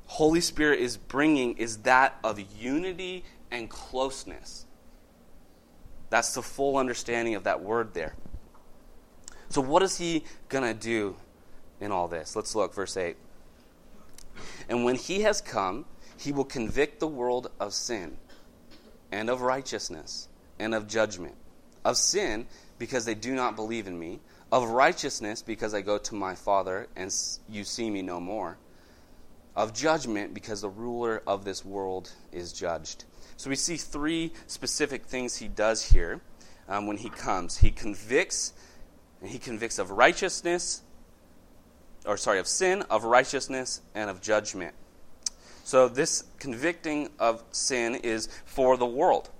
Holy 0.07 0.41
Spirit 0.41 0.81
is 0.81 0.97
bringing 0.97 1.59
is 1.59 1.79
that 1.79 2.19
of 2.25 2.41
unity 2.59 3.25
and 3.50 3.69
closeness. 3.69 4.65
That's 6.11 6.35
the 6.35 6.43
full 6.43 6.77
understanding 6.77 7.35
of 7.35 7.45
that 7.45 7.62
word 7.62 7.95
there. 7.95 8.15
So, 9.50 9.61
what 9.61 9.83
is 9.83 9.99
he 9.99 10.25
going 10.49 10.65
to 10.65 10.79
do 10.79 11.17
in 11.81 11.93
all 11.93 12.09
this? 12.09 12.37
Let's 12.37 12.55
look, 12.55 12.75
verse 12.75 12.97
8. 12.97 13.17
And 14.69 14.85
when 14.85 14.95
he 14.95 15.23
has 15.23 15.41
come, 15.41 15.87
he 16.19 16.33
will 16.33 16.45
convict 16.45 17.00
the 17.00 17.07
world 17.07 17.50
of 17.59 17.73
sin 17.73 18.19
and 19.11 19.31
of 19.31 19.41
righteousness 19.41 20.29
and 20.59 20.75
of 20.75 20.87
judgment. 20.87 21.35
Of 21.85 21.97
sin, 21.97 22.47
because 22.79 23.05
they 23.05 23.15
do 23.15 23.35
not 23.35 23.57
believe 23.57 23.87
in 23.87 23.99
me. 23.99 24.21
Of 24.50 24.69
righteousness, 24.71 25.43
because 25.43 25.75
I 25.75 25.81
go 25.81 25.99
to 25.99 26.15
my 26.15 26.35
Father 26.35 26.88
and 26.97 27.15
you 27.49 27.65
see 27.65 27.91
me 27.91 28.03
no 28.03 28.21
more. 28.21 28.59
Of 29.57 29.75
judgment, 29.75 30.35
because 30.35 30.61
the 30.61 30.69
ruler 30.69 31.23
of 31.27 31.45
this 31.45 31.65
world 31.65 32.12
is 32.33 32.53
judged. 32.53 33.05
So 33.38 33.49
we 33.49 33.57
see 33.57 33.76
three 33.76 34.33
specific 34.49 35.07
things 35.07 35.37
he 35.37 35.47
does 35.47 35.92
here 35.92 36.21
um, 36.68 36.88
when 36.88 36.97
he 36.97 37.09
comes. 37.09 37.59
He 37.59 37.71
convicts, 37.71 38.52
and 39.21 39.30
he 39.30 39.38
convicts 39.38 39.78
of 39.78 39.92
righteousness, 39.92 40.83
or 42.04 42.16
sorry, 42.16 42.40
of 42.40 42.49
sin, 42.49 42.83
of 42.90 43.04
righteousness, 43.04 43.80
and 43.95 44.11
of 44.11 44.21
judgment. 44.21 44.75
So 45.62 45.87
this 45.87 46.25
convicting 46.40 47.11
of 47.21 47.45
sin 47.52 47.95
is 47.95 48.28
for 48.45 48.76
the 48.76 48.87
world. 48.87 49.30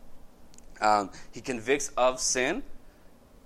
Um, 0.81 1.11
he 1.33 1.41
convicts 1.41 1.91
of 1.97 2.21
sin 2.21 2.63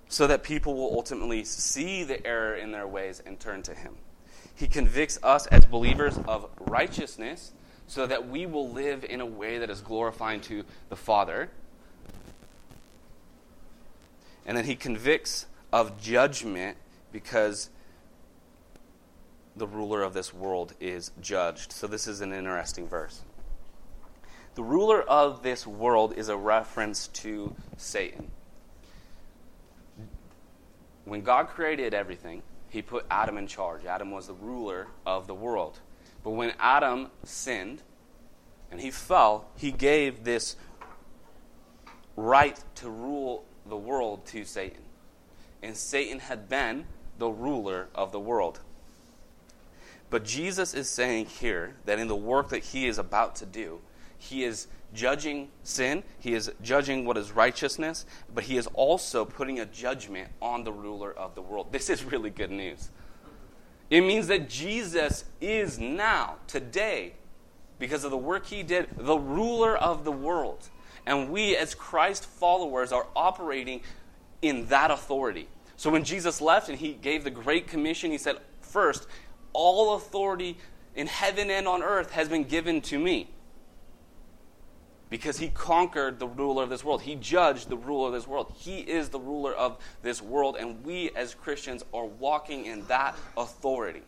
so 0.07 0.27
that 0.27 0.43
people 0.43 0.75
will 0.75 0.93
ultimately 0.93 1.45
see 1.45 2.03
the 2.03 2.23
error 2.27 2.53
in 2.53 2.71
their 2.71 2.85
ways 2.85 3.23
and 3.25 3.39
turn 3.39 3.63
to 3.63 3.73
him. 3.73 3.95
He 4.53 4.67
convicts 4.67 5.17
us 5.23 5.47
as 5.47 5.65
believers 5.65 6.19
of 6.27 6.47
righteousness 6.59 7.53
so 7.87 8.07
that 8.07 8.27
we 8.29 8.45
will 8.45 8.69
live 8.69 9.03
in 9.03 9.21
a 9.21 9.25
way 9.25 9.57
that 9.57 9.69
is 9.69 9.81
glorifying 9.81 10.41
to 10.41 10.63
the 10.89 10.95
Father. 10.95 11.49
And 14.45 14.57
then 14.57 14.65
he 14.65 14.75
convicts 14.75 15.45
of 15.71 16.01
judgment 16.01 16.77
because 17.11 17.69
the 19.55 19.67
ruler 19.67 20.01
of 20.01 20.13
this 20.13 20.33
world 20.33 20.73
is 20.79 21.11
judged. 21.21 21.71
So 21.71 21.87
this 21.87 22.07
is 22.07 22.21
an 22.21 22.33
interesting 22.33 22.87
verse. 22.87 23.21
The 24.55 24.63
ruler 24.63 25.01
of 25.01 25.41
this 25.43 25.65
world 25.65 26.13
is 26.15 26.29
a 26.29 26.37
reference 26.37 27.07
to 27.09 27.55
Satan. 27.77 28.29
When 31.05 31.21
God 31.21 31.47
created 31.47 31.93
everything, 31.93 32.43
he 32.69 32.81
put 32.81 33.05
Adam 33.09 33.37
in 33.37 33.47
charge. 33.47 33.85
Adam 33.85 34.11
was 34.11 34.27
the 34.27 34.33
ruler 34.33 34.87
of 35.05 35.27
the 35.27 35.33
world. 35.33 35.79
But 36.23 36.31
when 36.31 36.53
Adam 36.59 37.09
sinned 37.23 37.81
and 38.71 38.79
he 38.79 38.91
fell, 38.91 39.47
he 39.57 39.71
gave 39.71 40.23
this 40.23 40.55
right 42.15 42.59
to 42.75 42.89
rule 42.89 43.45
the 43.65 43.77
world 43.77 44.25
to 44.27 44.45
Satan. 44.45 44.81
And 45.61 45.75
Satan 45.75 46.19
had 46.19 46.49
been 46.49 46.85
the 47.19 47.29
ruler 47.29 47.87
of 47.93 48.11
the 48.11 48.19
world. 48.19 48.59
But 50.09 50.25
Jesus 50.25 50.73
is 50.73 50.89
saying 50.89 51.25
here 51.25 51.75
that 51.85 51.99
in 51.99 52.07
the 52.07 52.15
work 52.15 52.49
that 52.49 52.63
he 52.63 52.87
is 52.87 52.97
about 52.97 53.35
to 53.37 53.45
do, 53.45 53.79
he 54.17 54.43
is 54.43 54.67
judging 54.93 55.49
sin, 55.63 56.03
he 56.19 56.33
is 56.33 56.51
judging 56.61 57.05
what 57.05 57.17
is 57.17 57.31
righteousness, 57.31 58.05
but 58.33 58.43
he 58.43 58.57
is 58.57 58.67
also 58.73 59.25
putting 59.25 59.59
a 59.59 59.65
judgment 59.65 60.29
on 60.41 60.63
the 60.63 60.71
ruler 60.71 61.11
of 61.11 61.35
the 61.35 61.41
world. 61.41 61.71
This 61.71 61.89
is 61.89 62.03
really 62.03 62.29
good 62.29 62.51
news. 62.51 62.89
It 63.93 64.01
means 64.01 64.25
that 64.25 64.49
Jesus 64.49 65.23
is 65.39 65.77
now, 65.77 66.37
today, 66.47 67.13
because 67.77 68.03
of 68.03 68.09
the 68.09 68.17
work 68.17 68.47
he 68.47 68.63
did, 68.63 68.87
the 68.97 69.19
ruler 69.19 69.77
of 69.77 70.03
the 70.03 70.11
world. 70.11 70.67
And 71.05 71.29
we, 71.29 71.55
as 71.55 71.75
Christ 71.75 72.25
followers, 72.25 72.91
are 72.91 73.05
operating 73.15 73.81
in 74.41 74.65
that 74.69 74.89
authority. 74.89 75.47
So 75.77 75.91
when 75.91 76.03
Jesus 76.03 76.41
left 76.41 76.69
and 76.69 76.79
he 76.79 76.93
gave 76.93 77.23
the 77.23 77.29
Great 77.29 77.67
Commission, 77.67 78.09
he 78.09 78.17
said, 78.17 78.37
First, 78.61 79.05
all 79.53 79.93
authority 79.93 80.57
in 80.95 81.05
heaven 81.05 81.51
and 81.51 81.67
on 81.67 81.83
earth 81.83 82.13
has 82.13 82.27
been 82.27 82.45
given 82.45 82.81
to 82.81 82.97
me 82.97 83.29
because 85.13 85.37
he 85.37 85.49
conquered 85.49 86.17
the 86.17 86.25
ruler 86.25 86.63
of 86.63 86.71
this 86.71 86.83
world. 86.83 87.03
He 87.03 87.13
judged 87.13 87.69
the 87.69 87.77
ruler 87.77 88.07
of 88.07 88.13
this 88.13 88.25
world. 88.25 88.51
He 88.57 88.79
is 88.79 89.09
the 89.09 89.19
ruler 89.19 89.53
of 89.53 89.77
this 90.01 90.23
world, 90.23 90.57
and 90.59 90.83
we 90.83 91.11
as 91.11 91.35
Christians 91.35 91.85
are 91.93 92.07
walking 92.07 92.65
in 92.65 92.83
that 92.87 93.15
authority. 93.37 94.01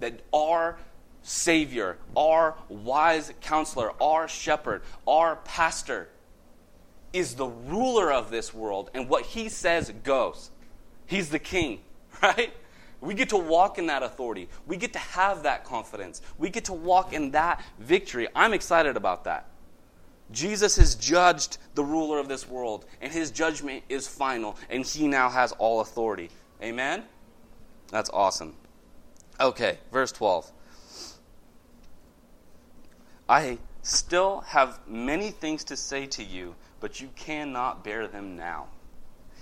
That 0.00 0.22
our 0.32 0.76
Savior, 1.22 1.98
our 2.16 2.56
wise 2.68 3.32
counselor, 3.42 3.92
our 4.02 4.26
shepherd, 4.26 4.82
our 5.06 5.36
pastor 5.36 6.08
is 7.12 7.36
the 7.36 7.46
ruler 7.46 8.12
of 8.12 8.32
this 8.32 8.52
world, 8.52 8.90
and 8.92 9.08
what 9.08 9.24
he 9.26 9.48
says 9.48 9.92
goes. 10.02 10.50
He's 11.06 11.28
the 11.28 11.38
king, 11.38 11.78
right? 12.24 12.52
We 13.00 13.14
get 13.14 13.28
to 13.28 13.36
walk 13.36 13.78
in 13.78 13.86
that 13.86 14.02
authority. 14.02 14.48
We 14.66 14.78
get 14.78 14.94
to 14.94 14.98
have 14.98 15.44
that 15.44 15.62
confidence. 15.62 16.22
We 16.38 16.50
get 16.50 16.64
to 16.64 16.72
walk 16.72 17.12
in 17.12 17.30
that 17.30 17.62
victory. 17.78 18.26
I'm 18.34 18.52
excited 18.52 18.96
about 18.96 19.22
that. 19.26 19.46
Jesus 20.30 20.76
has 20.76 20.94
judged 20.94 21.58
the 21.74 21.84
ruler 21.84 22.18
of 22.18 22.28
this 22.28 22.48
world, 22.48 22.86
and 23.00 23.12
his 23.12 23.30
judgment 23.30 23.84
is 23.88 24.08
final, 24.08 24.56
and 24.70 24.84
he 24.84 25.06
now 25.06 25.28
has 25.28 25.52
all 25.52 25.80
authority. 25.80 26.30
Amen? 26.62 27.04
That's 27.90 28.10
awesome. 28.10 28.54
Okay, 29.40 29.78
verse 29.92 30.12
12. 30.12 30.50
I 33.28 33.58
still 33.82 34.40
have 34.40 34.80
many 34.86 35.30
things 35.30 35.64
to 35.64 35.76
say 35.76 36.06
to 36.06 36.22
you, 36.22 36.54
but 36.80 37.00
you 37.00 37.08
cannot 37.16 37.84
bear 37.84 38.06
them 38.06 38.36
now. 38.36 38.66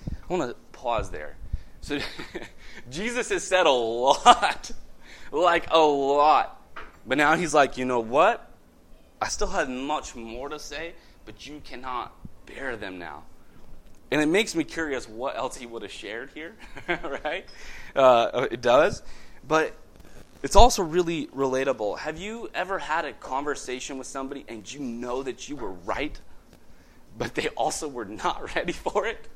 I 0.09 0.35
want 0.35 0.51
to 0.51 0.57
pause 0.79 1.11
there. 1.11 1.37
So, 1.81 1.99
Jesus 2.91 3.29
has 3.31 3.45
said 3.45 3.67
a 3.67 3.71
lot, 3.71 4.71
like 5.33 5.67
a 5.71 5.79
lot. 5.79 6.61
But 7.07 7.19
now 7.19 7.37
he's 7.37 7.53
like, 7.53 7.77
you 7.77 7.85
know 7.85 8.01
what? 8.01 8.52
I 9.23 9.29
still 9.29 9.47
had 9.47 9.71
much 9.71 10.17
more 10.17 10.49
to 10.49 10.59
say, 10.59 10.95
but 11.25 11.47
you 11.47 11.63
cannot 11.65 12.13
bear 12.45 12.77
them 12.77 12.99
now. 12.99 13.23
And 14.11 14.21
it 14.21 14.27
makes 14.27 14.57
me 14.57 14.65
curious 14.65 15.09
what 15.09 15.37
else 15.37 15.57
he 15.57 15.65
would 15.65 15.83
have 15.83 15.93
shared 15.93 16.31
here, 16.35 16.57
right? 16.89 17.47
Uh, 17.95 18.49
it 18.51 18.61
does. 18.61 19.01
But 19.47 19.77
it's 20.43 20.57
also 20.57 20.83
really 20.83 21.29
relatable. 21.29 22.01
Have 22.01 22.19
you 22.19 22.51
ever 22.53 22.81
had 22.81 23.05
a 23.05 23.13
conversation 23.13 23.97
with 23.97 24.09
somebody 24.09 24.45
and 24.49 24.71
you 24.71 24.81
know 24.81 25.23
that 25.23 25.49
you 25.49 25.55
were 25.55 25.71
right, 25.71 26.21
but 27.17 27.37
they 27.37 27.47
also 27.51 27.87
were 27.87 28.05
not 28.05 28.53
ready 28.57 28.73
for 28.73 29.07
it? 29.07 29.29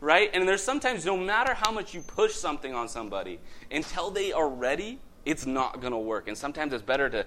Right? 0.00 0.30
And 0.32 0.48
there's 0.48 0.62
sometimes, 0.62 1.04
no 1.04 1.18
matter 1.18 1.52
how 1.52 1.70
much 1.70 1.92
you 1.92 2.00
push 2.00 2.32
something 2.32 2.72
on 2.72 2.88
somebody, 2.88 3.40
until 3.70 4.10
they 4.10 4.32
are 4.32 4.48
ready, 4.48 5.00
it's 5.26 5.44
not 5.44 5.82
going 5.82 5.92
to 5.92 5.98
work. 5.98 6.28
And 6.28 6.38
sometimes 6.38 6.72
it's 6.72 6.82
better 6.82 7.10
to 7.10 7.26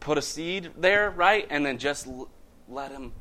put 0.00 0.18
a 0.18 0.22
seed 0.22 0.70
there, 0.76 1.10
right? 1.10 1.46
And 1.50 1.64
then 1.64 1.78
just 1.78 2.06
let 2.68 2.90
them 2.90 3.12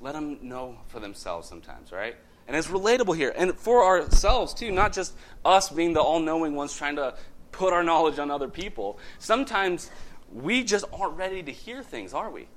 let 0.00 0.14
them 0.14 0.38
know 0.40 0.78
for 0.88 0.98
themselves 0.98 1.48
sometimes, 1.48 1.92
right? 1.92 2.16
And 2.48 2.56
it's 2.56 2.68
relatable 2.68 3.16
here. 3.16 3.34
And 3.36 3.54
for 3.54 3.84
ourselves 3.84 4.54
too, 4.54 4.72
not 4.72 4.92
just 4.92 5.14
us 5.44 5.68
being 5.68 5.92
the 5.92 6.00
all-knowing 6.00 6.54
ones 6.54 6.74
trying 6.74 6.96
to 6.96 7.14
put 7.52 7.72
our 7.72 7.84
knowledge 7.84 8.18
on 8.18 8.30
other 8.30 8.48
people. 8.48 8.98
Sometimes 9.18 9.90
we 10.32 10.64
just 10.64 10.84
aren't 10.92 11.16
ready 11.16 11.42
to 11.42 11.52
hear 11.52 11.82
things, 11.82 12.14
are 12.14 12.30
we? 12.30 12.48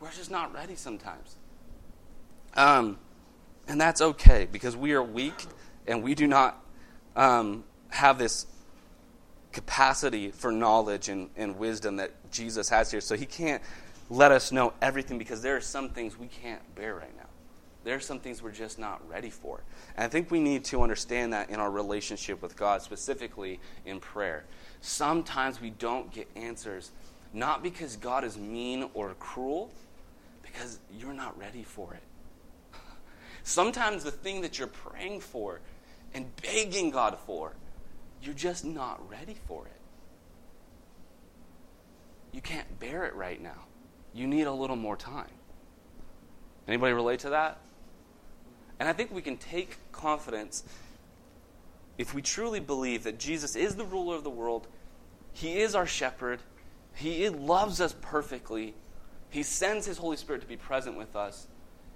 We're 0.00 0.10
just 0.10 0.30
not 0.30 0.54
ready 0.54 0.74
sometimes. 0.74 1.36
Um, 2.54 2.98
and 3.68 3.80
that's 3.80 4.00
okay 4.00 4.48
because 4.50 4.76
we 4.76 4.92
are 4.92 5.02
weak 5.02 5.46
and 5.86 6.02
we 6.02 6.14
do 6.14 6.26
not 6.26 6.64
um, 7.14 7.64
have 7.90 8.18
this 8.18 8.46
capacity 9.52 10.30
for 10.30 10.50
knowledge 10.50 11.08
and, 11.08 11.30
and 11.36 11.58
wisdom 11.58 11.96
that 11.96 12.10
Jesus 12.30 12.68
has 12.68 12.90
here. 12.90 13.00
So 13.00 13.16
he 13.16 13.26
can't 13.26 13.62
let 14.10 14.32
us 14.32 14.52
know 14.52 14.72
everything 14.82 15.18
because 15.18 15.42
there 15.42 15.56
are 15.56 15.60
some 15.60 15.90
things 15.90 16.18
we 16.18 16.26
can't 16.26 16.62
bear 16.74 16.94
right 16.94 17.16
now. 17.16 17.26
There 17.84 17.96
are 17.96 18.00
some 18.00 18.20
things 18.20 18.42
we're 18.42 18.52
just 18.52 18.78
not 18.78 19.06
ready 19.08 19.30
for. 19.30 19.62
And 19.96 20.04
I 20.04 20.08
think 20.08 20.30
we 20.30 20.38
need 20.38 20.64
to 20.66 20.82
understand 20.82 21.32
that 21.32 21.50
in 21.50 21.58
our 21.58 21.70
relationship 21.70 22.40
with 22.40 22.56
God, 22.56 22.82
specifically 22.82 23.58
in 23.84 23.98
prayer. 23.98 24.44
Sometimes 24.80 25.60
we 25.60 25.70
don't 25.70 26.12
get 26.12 26.28
answers, 26.36 26.92
not 27.32 27.62
because 27.62 27.96
God 27.96 28.24
is 28.24 28.38
mean 28.38 28.88
or 28.94 29.14
cruel, 29.18 29.70
because 30.42 30.78
you're 30.96 31.12
not 31.12 31.36
ready 31.38 31.64
for 31.64 31.94
it. 31.94 32.02
Sometimes 33.42 34.04
the 34.04 34.12
thing 34.12 34.42
that 34.42 34.58
you're 34.58 34.68
praying 34.68 35.20
for 35.20 35.60
and 36.14 36.26
begging 36.42 36.90
God 36.90 37.18
for 37.26 37.52
you're 38.22 38.34
just 38.34 38.64
not 38.64 39.00
ready 39.10 39.36
for 39.46 39.66
it. 39.66 39.80
You 42.32 42.40
can't 42.40 42.78
bear 42.78 43.04
it 43.04 43.14
right 43.14 43.40
now. 43.40 43.66
You 44.14 44.26
need 44.26 44.46
a 44.46 44.52
little 44.52 44.76
more 44.76 44.96
time. 44.96 45.30
Anybody 46.68 46.92
relate 46.92 47.20
to 47.20 47.30
that? 47.30 47.58
And 48.78 48.88
I 48.88 48.92
think 48.92 49.12
we 49.12 49.22
can 49.22 49.36
take 49.36 49.78
confidence 49.92 50.64
if 51.98 52.14
we 52.14 52.22
truly 52.22 52.60
believe 52.60 53.04
that 53.04 53.18
Jesus 53.18 53.54
is 53.54 53.76
the 53.76 53.84
ruler 53.84 54.16
of 54.16 54.24
the 54.24 54.30
world, 54.30 54.66
He 55.32 55.60
is 55.60 55.74
our 55.74 55.86
shepherd, 55.86 56.40
He 56.94 57.28
loves 57.28 57.80
us 57.80 57.94
perfectly, 58.00 58.74
He 59.30 59.42
sends 59.42 59.86
His 59.86 59.98
Holy 59.98 60.16
Spirit 60.16 60.40
to 60.42 60.48
be 60.48 60.56
present 60.56 60.96
with 60.96 61.14
us. 61.14 61.46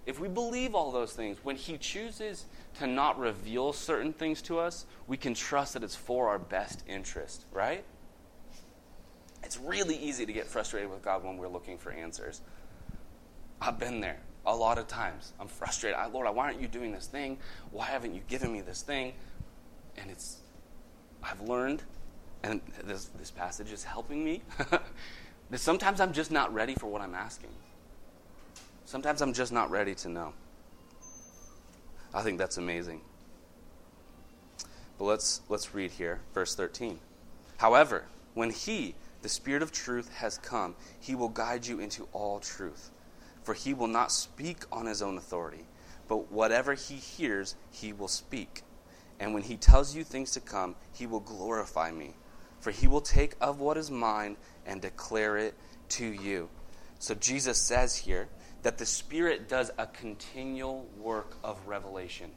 If 0.05 0.21
we 0.21 0.29
believe 0.29 0.75
all 0.75 0.93
those 0.93 1.13
things, 1.13 1.39
when 1.43 1.57
He 1.57 1.79
chooses 1.79 2.45
to 2.79 2.87
not 2.87 3.19
reveal 3.19 3.73
certain 3.73 4.13
things 4.13 4.43
to 4.43 4.59
us, 4.59 4.87
we 5.07 5.17
can 5.17 5.35
trust 5.35 5.75
that 5.75 5.83
it's 5.83 5.97
for 5.97 6.29
our 6.29 6.39
best 6.39 6.83
interest, 6.89 7.45
right? 7.53 7.85
It's 9.43 9.59
really 9.59 9.97
easy 9.97 10.27
to 10.27 10.33
get 10.33 10.47
frustrated 10.47 10.91
with 10.91 11.03
God 11.03 11.25
when 11.25 11.37
we're 11.37 11.49
looking 11.49 11.79
for 11.79 11.93
answers. 11.93 12.41
I've 13.61 13.79
been 13.79 14.01
there 14.01 14.19
a 14.45 14.55
lot 14.55 14.79
of 14.79 14.87
times. 14.87 15.33
I'm 15.41 15.49
frustrated. 15.49 15.99
I, 15.99 16.07
Lord, 16.07 16.33
why 16.35 16.47
aren't 16.47 16.61
you 16.61 16.69
doing 16.69 16.93
this 16.93 17.07
thing? 17.07 17.39
Why 17.71 17.87
haven't 17.87 18.15
you 18.15 18.21
given 18.29 18.53
me 18.53 18.61
this 18.61 18.83
thing? 18.83 19.13
And 19.97 20.11
it's, 20.11 20.39
I've 21.23 21.41
learned, 21.41 21.83
and 22.43 22.61
this, 22.85 23.07
this 23.17 23.31
passage 23.31 23.73
is 23.73 23.85
helping 23.85 24.25
me, 24.25 24.43
that 25.51 25.61
sometimes 25.61 26.01
I'm 26.01 26.13
just 26.13 26.31
not 26.31 26.53
ready 26.53 26.75
for 26.75 26.87
what 26.87 27.01
I'm 27.01 27.15
asking. 27.15 27.51
Sometimes 28.85 29.21
I'm 29.23 29.33
just 29.33 29.53
not 29.53 29.71
ready 29.71 29.95
to 29.97 30.09
know. 30.09 30.33
I 32.17 32.23
think 32.23 32.39
that's 32.39 32.57
amazing. 32.57 33.03
But 34.99 35.05
let's, 35.05 35.43
let's 35.51 35.75
read 35.75 35.91
here, 35.91 36.21
verse 36.33 36.55
13. 36.55 36.99
However, 37.59 38.05
when 38.33 38.49
He, 38.49 38.95
the 39.21 39.29
Spirit 39.29 39.63
of 39.63 39.71
truth, 39.71 40.11
has 40.15 40.39
come, 40.39 40.77
He 40.99 41.15
will 41.15 41.29
guide 41.29 41.67
you 41.67 41.79
into 41.79 42.09
all 42.15 42.41
truth. 42.41 42.91
For 43.43 43.53
He 43.53 43.75
will 43.75 43.87
not 43.87 44.11
speak 44.11 44.65
on 44.73 44.87
His 44.87 45.03
own 45.03 45.19
authority, 45.19 45.67
but 46.09 46.33
whatever 46.33 46.73
He 46.73 46.95
hears, 46.95 47.55
He 47.71 47.93
will 47.93 48.09
speak. 48.09 48.63
And 49.21 49.35
when 49.35 49.43
He 49.43 49.59
tells 49.59 49.95
you 49.95 50.03
things 50.03 50.31
to 50.31 50.41
come, 50.41 50.75
He 50.95 51.07
will 51.07 51.21
glorify 51.21 51.91
me. 51.91 52.15
For 52.61 52.71
He 52.71 52.87
will 52.87 53.03
take 53.03 53.35
of 53.43 53.61
what 53.61 53.77
is 53.77 53.91
mine 53.91 54.39
and 54.65 54.81
declare 54.81 55.37
it 55.37 55.53
to 55.91 56.07
you. 56.07 56.49
So 56.99 57.15
Jesus 57.15 57.59
says 57.59 57.95
here 57.95 58.29
that 58.67 58.79
the 58.79 58.85
Spirit 58.85 59.49
does 59.49 59.71
a 59.79 59.87
continual 59.87 60.89
work 60.99 61.37
of 61.45 61.69
revelation. 61.69 62.33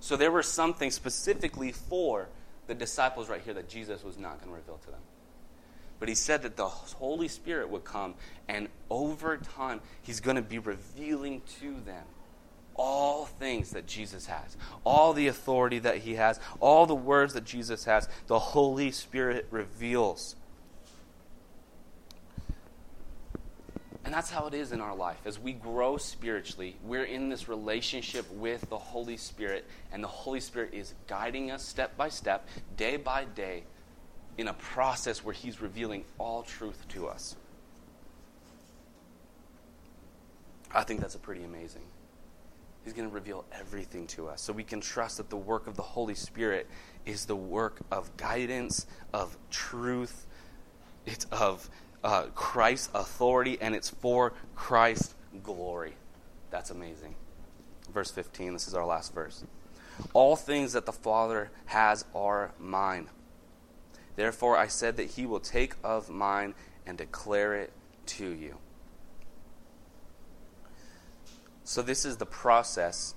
So 0.00 0.16
there 0.16 0.30
were 0.30 0.42
some 0.42 0.72
things 0.72 0.94
specifically 0.94 1.70
for 1.70 2.30
the 2.66 2.74
disciples 2.74 3.28
right 3.28 3.42
here 3.42 3.52
that 3.52 3.68
Jesus 3.68 4.02
was 4.02 4.16
not 4.16 4.38
going 4.38 4.48
to 4.48 4.56
reveal 4.56 4.78
to 4.78 4.90
them. 4.90 5.00
But 6.00 6.08
he 6.08 6.14
said 6.14 6.40
that 6.44 6.56
the 6.56 6.68
Holy 6.68 7.28
Spirit 7.28 7.68
would 7.68 7.84
come, 7.84 8.14
and 8.48 8.68
over 8.88 9.36
time, 9.36 9.82
he's 10.00 10.20
going 10.20 10.36
to 10.36 10.42
be 10.42 10.58
revealing 10.58 11.42
to 11.60 11.78
them 11.84 12.06
all 12.74 13.26
things 13.26 13.72
that 13.72 13.86
Jesus 13.86 14.24
has, 14.24 14.56
all 14.82 15.12
the 15.12 15.26
authority 15.26 15.78
that 15.80 15.98
he 15.98 16.14
has, 16.14 16.40
all 16.58 16.86
the 16.86 16.94
words 16.94 17.34
that 17.34 17.44
Jesus 17.44 17.84
has. 17.84 18.08
The 18.28 18.38
Holy 18.38 18.92
Spirit 18.92 19.46
reveals. 19.50 20.36
And 24.06 24.14
that's 24.14 24.30
how 24.30 24.46
it 24.46 24.54
is 24.54 24.70
in 24.70 24.80
our 24.80 24.94
life. 24.94 25.18
As 25.24 25.36
we 25.36 25.52
grow 25.52 25.96
spiritually, 25.96 26.76
we're 26.84 27.02
in 27.02 27.28
this 27.28 27.48
relationship 27.48 28.24
with 28.34 28.70
the 28.70 28.78
Holy 28.78 29.16
Spirit, 29.16 29.64
and 29.90 30.02
the 30.02 30.08
Holy 30.08 30.38
Spirit 30.38 30.72
is 30.72 30.94
guiding 31.08 31.50
us 31.50 31.64
step 31.64 31.96
by 31.96 32.08
step, 32.08 32.46
day 32.76 32.98
by 32.98 33.24
day, 33.24 33.64
in 34.38 34.46
a 34.46 34.52
process 34.52 35.24
where 35.24 35.34
He's 35.34 35.60
revealing 35.60 36.04
all 36.18 36.44
truth 36.44 36.86
to 36.90 37.08
us. 37.08 37.34
I 40.72 40.84
think 40.84 41.00
that's 41.00 41.16
a 41.16 41.18
pretty 41.18 41.42
amazing. 41.42 41.82
He's 42.84 42.92
going 42.92 43.08
to 43.08 43.14
reveal 43.14 43.44
everything 43.50 44.06
to 44.08 44.28
us. 44.28 44.40
So 44.40 44.52
we 44.52 44.62
can 44.62 44.80
trust 44.80 45.16
that 45.16 45.30
the 45.30 45.36
work 45.36 45.66
of 45.66 45.74
the 45.74 45.82
Holy 45.82 46.14
Spirit 46.14 46.68
is 47.06 47.24
the 47.24 47.34
work 47.34 47.80
of 47.90 48.16
guidance, 48.16 48.86
of 49.12 49.36
truth, 49.50 50.26
it's 51.06 51.24
of 51.32 51.68
uh, 52.02 52.24
Christ's 52.34 52.90
authority 52.94 53.58
and 53.60 53.74
it's 53.74 53.90
for 53.90 54.32
Christ's 54.54 55.14
glory. 55.42 55.94
That's 56.50 56.70
amazing. 56.70 57.14
Verse 57.92 58.10
15, 58.10 58.52
this 58.52 58.68
is 58.68 58.74
our 58.74 58.86
last 58.86 59.14
verse. 59.14 59.44
All 60.12 60.36
things 60.36 60.72
that 60.74 60.86
the 60.86 60.92
Father 60.92 61.50
has 61.66 62.04
are 62.14 62.52
mine. 62.58 63.08
Therefore, 64.16 64.56
I 64.56 64.66
said 64.66 64.96
that 64.96 65.10
he 65.10 65.26
will 65.26 65.40
take 65.40 65.74
of 65.82 66.08
mine 66.10 66.54
and 66.86 66.98
declare 66.98 67.54
it 67.54 67.72
to 68.06 68.28
you. 68.28 68.58
So, 71.64 71.82
this 71.82 72.04
is 72.04 72.16
the 72.16 72.26
process 72.26 73.14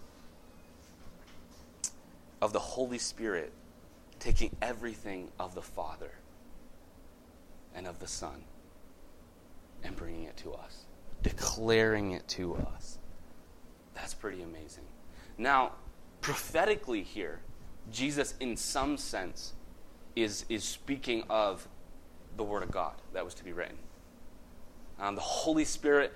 of 2.41 2.51
the 2.53 2.59
Holy 2.59 2.97
Spirit 2.97 3.53
taking 4.19 4.55
everything 4.61 5.29
of 5.39 5.55
the 5.55 5.61
Father 5.61 6.11
and 7.75 7.87
of 7.87 7.99
the 7.99 8.07
Son 8.07 8.43
and 9.83 9.95
bringing 9.95 10.23
it 10.23 10.37
to 10.37 10.53
us, 10.53 10.85
declaring 11.23 12.11
it 12.11 12.27
to 12.29 12.55
us. 12.55 12.97
That's 13.93 14.13
pretty 14.13 14.41
amazing. 14.41 14.85
Now, 15.37 15.73
prophetically 16.21 17.03
here, 17.03 17.39
Jesus, 17.91 18.35
in 18.39 18.55
some 18.55 18.97
sense, 18.97 19.53
is, 20.15 20.45
is 20.49 20.63
speaking 20.63 21.23
of 21.29 21.67
the 22.37 22.43
Word 22.43 22.63
of 22.63 22.71
God 22.71 22.93
that 23.13 23.25
was 23.25 23.33
to 23.35 23.43
be 23.43 23.51
written. 23.51 23.77
Um, 24.99 25.15
the 25.15 25.21
Holy 25.21 25.65
Spirit 25.65 26.13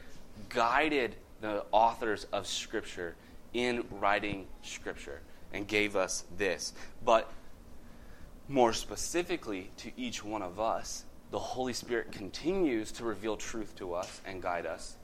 guided 0.49 1.15
the 1.41 1.65
authors 1.71 2.25
of 2.31 2.47
Scripture 2.47 3.15
in 3.53 3.83
writing 3.91 4.47
Scripture 4.61 5.21
and 5.53 5.67
gave 5.67 5.95
us 5.95 6.25
this. 6.37 6.73
But 7.03 7.31
more 8.47 8.73
specifically 8.73 9.71
to 9.77 9.91
each 9.97 10.23
one 10.23 10.41
of 10.41 10.59
us, 10.59 11.05
the 11.33 11.39
Holy 11.39 11.73
Spirit 11.73 12.11
continues 12.11 12.91
to 12.91 13.03
reveal 13.03 13.35
truth 13.35 13.75
to 13.75 13.95
us 13.95 14.21
and 14.23 14.39
guide 14.39 14.67
us, 14.67 14.97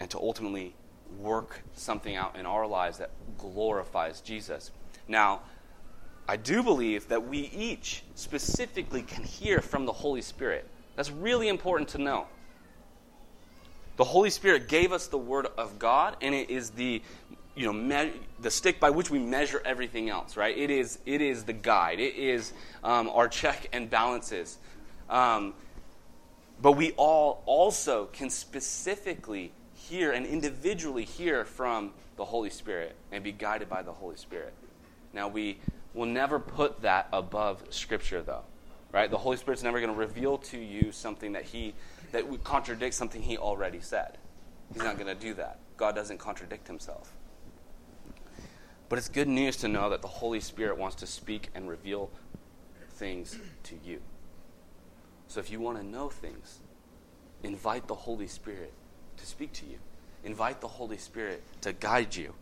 and 0.00 0.10
to 0.10 0.18
ultimately 0.18 0.74
work 1.20 1.60
something 1.72 2.16
out 2.16 2.34
in 2.34 2.46
our 2.46 2.66
lives 2.66 2.98
that 2.98 3.10
glorifies 3.38 4.20
Jesus. 4.20 4.72
Now, 5.06 5.42
I 6.28 6.36
do 6.36 6.64
believe 6.64 7.06
that 7.06 7.28
we 7.28 7.42
each 7.54 8.02
specifically 8.16 9.02
can 9.02 9.22
hear 9.22 9.60
from 9.60 9.86
the 9.86 9.92
Holy 9.92 10.20
Spirit. 10.20 10.68
That's 10.96 11.12
really 11.12 11.46
important 11.46 11.88
to 11.90 11.98
know. 11.98 12.26
The 13.98 14.04
Holy 14.04 14.30
Spirit 14.30 14.66
gave 14.66 14.90
us 14.90 15.06
the 15.06 15.16
Word 15.16 15.46
of 15.56 15.78
God, 15.78 16.16
and 16.20 16.34
it 16.34 16.50
is 16.50 16.70
the 16.70 17.02
you 17.56 17.64
know, 17.64 17.72
me- 17.72 18.12
the 18.38 18.50
stick 18.50 18.78
by 18.78 18.90
which 18.90 19.10
we 19.10 19.18
measure 19.18 19.62
everything 19.64 20.10
else, 20.10 20.36
right? 20.36 20.56
It 20.56 20.70
is, 20.70 20.98
it 21.06 21.22
is 21.22 21.44
the 21.44 21.54
guide. 21.54 21.98
It 21.98 22.14
is 22.14 22.52
um, 22.84 23.08
our 23.08 23.28
check 23.28 23.68
and 23.72 23.88
balances. 23.88 24.58
Um, 25.08 25.54
but 26.60 26.72
we 26.72 26.92
all 26.92 27.42
also 27.46 28.06
can 28.12 28.30
specifically 28.30 29.52
hear 29.74 30.12
and 30.12 30.26
individually 30.26 31.04
hear 31.04 31.44
from 31.44 31.92
the 32.16 32.24
Holy 32.24 32.50
Spirit 32.50 32.94
and 33.10 33.24
be 33.24 33.32
guided 33.32 33.68
by 33.68 33.82
the 33.82 33.92
Holy 33.92 34.16
Spirit. 34.16 34.52
Now, 35.12 35.28
we 35.28 35.58
will 35.94 36.06
never 36.06 36.38
put 36.38 36.82
that 36.82 37.08
above 37.12 37.62
Scripture, 37.70 38.20
though, 38.20 38.42
right? 38.92 39.10
The 39.10 39.18
Holy 39.18 39.38
Spirit's 39.38 39.62
never 39.62 39.80
going 39.80 39.92
to 39.92 39.98
reveal 39.98 40.38
to 40.38 40.58
you 40.58 40.92
something 40.92 41.32
that 41.32 41.44
He 41.44 41.74
that 42.12 42.28
would 42.28 42.44
contradict 42.44 42.94
something 42.94 43.22
He 43.22 43.38
already 43.38 43.80
said. 43.80 44.18
He's 44.72 44.82
not 44.82 44.98
going 44.98 45.06
to 45.06 45.14
do 45.20 45.34
that. 45.34 45.58
God 45.76 45.94
doesn't 45.94 46.18
contradict 46.18 46.66
Himself. 46.66 47.15
But 48.88 48.98
it's 48.98 49.08
good 49.08 49.28
news 49.28 49.56
to 49.58 49.68
know 49.68 49.90
that 49.90 50.02
the 50.02 50.08
Holy 50.08 50.40
Spirit 50.40 50.78
wants 50.78 50.96
to 50.96 51.06
speak 51.06 51.48
and 51.54 51.68
reveal 51.68 52.10
things 52.90 53.38
to 53.64 53.74
you. 53.84 54.00
So 55.28 55.40
if 55.40 55.50
you 55.50 55.60
want 55.60 55.78
to 55.78 55.84
know 55.84 56.08
things, 56.08 56.60
invite 57.42 57.88
the 57.88 57.94
Holy 57.94 58.28
Spirit 58.28 58.72
to 59.16 59.26
speak 59.26 59.52
to 59.54 59.66
you. 59.66 59.78
Invite 60.24 60.60
the 60.60 60.68
Holy 60.68 60.98
Spirit 60.98 61.42
to 61.62 61.72
guide 61.72 62.14
you. 62.14 62.34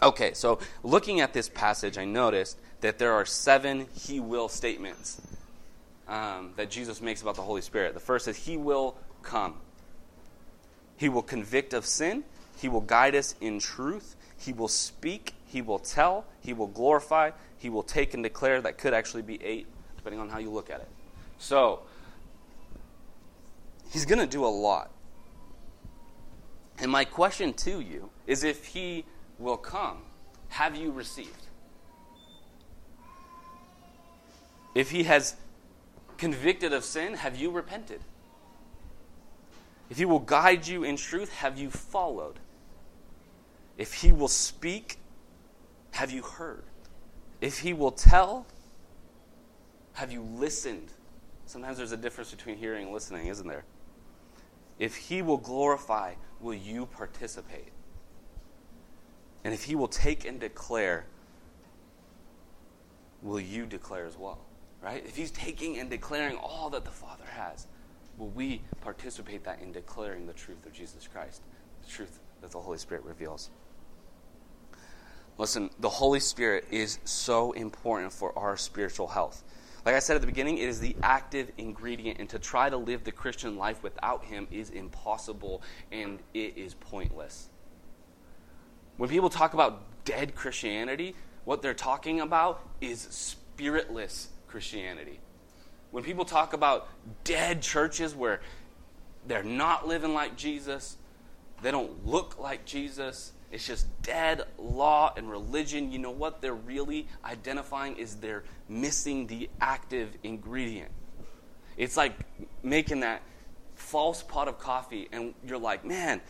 Okay, 0.00 0.32
so 0.34 0.60
looking 0.84 1.20
at 1.20 1.32
this 1.32 1.48
passage, 1.48 1.98
I 1.98 2.04
noticed 2.04 2.58
that 2.80 2.98
there 2.98 3.12
are 3.12 3.26
seven 3.26 3.86
He 3.94 4.20
will 4.20 4.48
statements 4.48 5.20
um, 6.06 6.52
that 6.56 6.70
Jesus 6.70 7.00
makes 7.00 7.22
about 7.22 7.34
the 7.34 7.42
Holy 7.42 7.60
Spirit. 7.60 7.94
The 7.94 8.00
first 8.00 8.28
is 8.28 8.36
He 8.36 8.56
will 8.56 8.96
come, 9.22 9.54
He 10.96 11.08
will 11.08 11.22
convict 11.22 11.74
of 11.74 11.84
sin, 11.84 12.22
He 12.58 12.68
will 12.68 12.80
guide 12.80 13.14
us 13.14 13.36
in 13.40 13.60
truth, 13.60 14.16
he 14.36 14.52
will 14.52 14.68
speak, 14.68 15.34
he 15.46 15.62
will 15.62 15.78
tell, 15.78 16.26
he 16.40 16.52
will 16.52 16.66
glorify, 16.66 17.30
he 17.56 17.70
will 17.70 17.84
take 17.84 18.14
and 18.14 18.22
declare. 18.22 18.60
That 18.60 18.78
could 18.78 18.92
actually 18.92 19.22
be 19.22 19.42
eight, 19.42 19.66
depending 19.96 20.20
on 20.20 20.28
how 20.28 20.38
you 20.38 20.50
look 20.50 20.68
at 20.68 20.80
it. 20.80 20.88
So, 21.38 21.82
he's 23.90 24.04
going 24.04 24.18
to 24.18 24.26
do 24.26 24.44
a 24.44 24.46
lot. 24.46 24.90
And 26.80 26.90
my 26.90 27.04
question 27.04 27.52
to 27.54 27.80
you 27.80 28.10
is 28.26 28.42
if 28.42 28.66
he 28.66 29.04
will 29.38 29.56
come, 29.56 29.98
have 30.48 30.74
you 30.74 30.90
received? 30.90 31.46
If 34.74 34.90
he 34.90 35.04
has 35.04 35.36
convicted 36.16 36.72
of 36.72 36.84
sin, 36.84 37.14
have 37.14 37.36
you 37.36 37.50
repented? 37.50 38.00
If 39.90 39.98
he 39.98 40.04
will 40.04 40.18
guide 40.18 40.66
you 40.66 40.84
in 40.84 40.96
truth, 40.96 41.32
have 41.34 41.56
you 41.56 41.70
followed? 41.70 42.38
If 43.78 43.94
he 43.94 44.10
will 44.12 44.28
speak, 44.28 44.98
have 45.92 46.10
you 46.10 46.22
heard? 46.22 46.64
If 47.40 47.60
he 47.60 47.72
will 47.72 47.92
tell, 47.92 48.46
have 49.94 50.12
you 50.12 50.22
listened? 50.22 50.90
Sometimes 51.46 51.78
there's 51.78 51.92
a 51.92 51.96
difference 51.96 52.32
between 52.32 52.56
hearing 52.56 52.86
and 52.86 52.92
listening, 52.92 53.28
isn't 53.28 53.46
there? 53.46 53.64
If 54.80 54.96
he 54.96 55.22
will 55.22 55.38
glorify, 55.38 56.14
will 56.40 56.54
you 56.54 56.86
participate? 56.86 57.72
And 59.44 59.54
if 59.54 59.64
he 59.64 59.76
will 59.76 59.88
take 59.88 60.26
and 60.26 60.40
declare, 60.40 61.06
will 63.22 63.40
you 63.40 63.64
declare 63.64 64.06
as 64.06 64.18
well? 64.18 64.40
Right? 64.82 65.04
If 65.06 65.16
he's 65.16 65.30
taking 65.30 65.78
and 65.78 65.88
declaring 65.88 66.36
all 66.36 66.68
that 66.70 66.84
the 66.84 66.90
Father 66.90 67.24
has, 67.30 67.66
will 68.16 68.28
we 68.30 68.62
participate 68.80 69.44
that 69.44 69.60
in 69.60 69.72
declaring 69.72 70.26
the 70.26 70.32
truth 70.32 70.66
of 70.66 70.72
Jesus 70.72 71.08
Christ, 71.08 71.42
the 71.82 71.88
truth 71.88 72.18
that 72.40 72.50
the 72.50 72.60
Holy 72.60 72.78
Spirit 72.78 73.04
reveals? 73.04 73.50
Listen, 75.38 75.70
the 75.78 75.88
Holy 75.88 76.18
Spirit 76.18 76.66
is 76.72 76.98
so 77.04 77.52
important 77.52 78.12
for 78.12 78.36
our 78.36 78.56
spiritual 78.56 79.06
health. 79.06 79.44
Like 79.86 79.94
I 79.94 80.00
said 80.00 80.16
at 80.16 80.20
the 80.20 80.26
beginning, 80.26 80.58
it 80.58 80.68
is 80.68 80.80
the 80.80 80.96
active 81.02 81.52
ingredient, 81.56 82.18
and 82.18 82.28
to 82.30 82.38
try 82.40 82.68
to 82.68 82.76
live 82.76 83.04
the 83.04 83.12
Christian 83.12 83.56
life 83.56 83.82
without 83.82 84.24
Him 84.24 84.48
is 84.50 84.70
impossible 84.70 85.62
and 85.92 86.18
it 86.34 86.58
is 86.58 86.74
pointless. 86.74 87.48
When 88.96 89.08
people 89.08 89.30
talk 89.30 89.54
about 89.54 90.04
dead 90.04 90.34
Christianity, 90.34 91.14
what 91.44 91.62
they're 91.62 91.72
talking 91.72 92.20
about 92.20 92.68
is 92.80 93.00
spiritless 93.10 94.28
Christianity. 94.48 95.20
When 95.92 96.02
people 96.02 96.24
talk 96.24 96.52
about 96.52 96.88
dead 97.22 97.62
churches 97.62 98.14
where 98.14 98.40
they're 99.26 99.44
not 99.44 99.86
living 99.86 100.14
like 100.14 100.36
Jesus, 100.36 100.96
they 101.62 101.70
don't 101.70 102.04
look 102.04 102.38
like 102.38 102.64
Jesus, 102.64 103.32
it's 103.50 103.66
just 103.66 103.86
dead 104.02 104.44
law 104.58 105.12
and 105.16 105.30
religion. 105.30 105.90
You 105.90 105.98
know 105.98 106.10
what 106.10 106.42
they're 106.42 106.54
really 106.54 107.08
identifying 107.24 107.96
is 107.96 108.16
they're 108.16 108.44
missing 108.68 109.26
the 109.26 109.48
active 109.60 110.10
ingredient. 110.22 110.90
It's 111.76 111.96
like 111.96 112.12
making 112.62 113.00
that 113.00 113.22
false 113.74 114.22
pot 114.22 114.48
of 114.48 114.58
coffee, 114.58 115.08
and 115.12 115.32
you're 115.46 115.58
like, 115.58 115.84
man, 115.84 116.20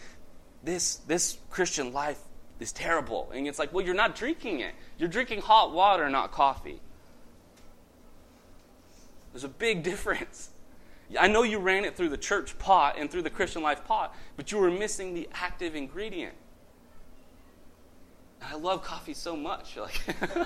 this, 0.63 0.97
this 1.07 1.39
Christian 1.51 1.93
life 1.93 2.21
is 2.61 2.73
terrible. 2.73 3.31
And 3.35 3.49
it's 3.49 3.59
like, 3.59 3.73
well, 3.73 3.85
you're 3.85 3.95
not 3.95 4.15
drinking 4.15 4.61
it. 4.61 4.75
You're 4.99 5.09
drinking 5.09 5.41
hot 5.41 5.73
water, 5.73 6.09
not 6.11 6.31
coffee. 6.33 6.81
There's 9.33 9.45
a 9.45 9.49
big 9.49 9.83
difference. 9.93 10.51
I 11.19 11.27
know 11.27 11.43
you 11.43 11.59
ran 11.59 11.85
it 11.85 11.97
through 11.97 12.11
the 12.11 12.19
church 12.19 12.59
pot 12.59 12.97
and 12.99 13.11
through 13.11 13.23
the 13.23 13.31
Christian 13.31 13.63
life 13.63 13.85
pot, 13.85 14.15
but 14.37 14.53
you 14.53 14.59
were 14.59 14.71
missing 14.71 15.15
the 15.15 15.29
active 15.33 15.75
ingredient. 15.75 16.35
I 18.43 18.57
love 18.57 18.83
coffee 18.83 19.15
so 19.15 19.37
much. 19.37 19.77
Like, 19.77 20.01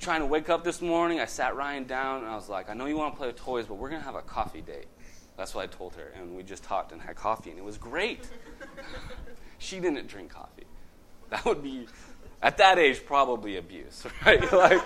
trying 0.00 0.20
to 0.20 0.26
wake 0.26 0.48
up 0.48 0.64
this 0.64 0.80
morning. 0.80 1.20
I 1.20 1.26
sat 1.26 1.54
Ryan 1.54 1.84
down 1.84 2.22
and 2.22 2.26
I 2.26 2.34
was 2.34 2.48
like, 2.48 2.70
I 2.70 2.74
know 2.74 2.86
you 2.86 2.96
want 2.96 3.14
to 3.14 3.18
play 3.18 3.28
with 3.28 3.36
toys, 3.36 3.66
but 3.66 3.74
we're 3.74 3.90
going 3.90 4.00
to 4.00 4.06
have 4.06 4.14
a 4.14 4.22
coffee 4.22 4.62
date. 4.62 4.86
That's 5.36 5.54
what 5.54 5.62
I 5.62 5.66
told 5.66 5.94
her. 5.94 6.12
And 6.18 6.36
we 6.36 6.42
just 6.42 6.64
talked 6.64 6.92
and 6.92 7.00
had 7.00 7.16
coffee, 7.16 7.50
and 7.50 7.58
it 7.58 7.64
was 7.64 7.78
great. 7.78 8.26
she 9.58 9.78
didn't 9.78 10.06
drink 10.06 10.30
coffee. 10.30 10.66
That 11.28 11.44
would 11.44 11.62
be, 11.62 11.86
at 12.42 12.58
that 12.58 12.78
age, 12.78 13.04
probably 13.06 13.56
abuse, 13.56 14.04
right? 14.26 14.52
like, 14.52 14.82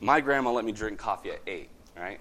my 0.00 0.20
grandma 0.20 0.52
let 0.52 0.64
me 0.64 0.72
drink 0.72 0.98
coffee 0.98 1.30
at 1.30 1.40
eight, 1.46 1.68
right? 1.96 2.20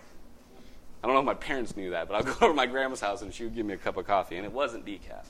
I 1.03 1.07
don't 1.07 1.15
know 1.15 1.19
if 1.19 1.25
my 1.25 1.33
parents 1.33 1.75
knew 1.75 1.91
that, 1.91 2.07
but 2.07 2.15
I'd 2.15 2.25
go 2.25 2.31
over 2.31 2.47
to 2.49 2.53
my 2.53 2.67
grandma's 2.67 3.01
house 3.01 3.21
and 3.21 3.33
she 3.33 3.43
would 3.43 3.55
give 3.55 3.65
me 3.65 3.73
a 3.73 3.77
cup 3.77 3.97
of 3.97 4.05
coffee, 4.05 4.37
and 4.37 4.45
it 4.45 4.51
wasn't 4.51 4.85
decaf. 4.85 5.25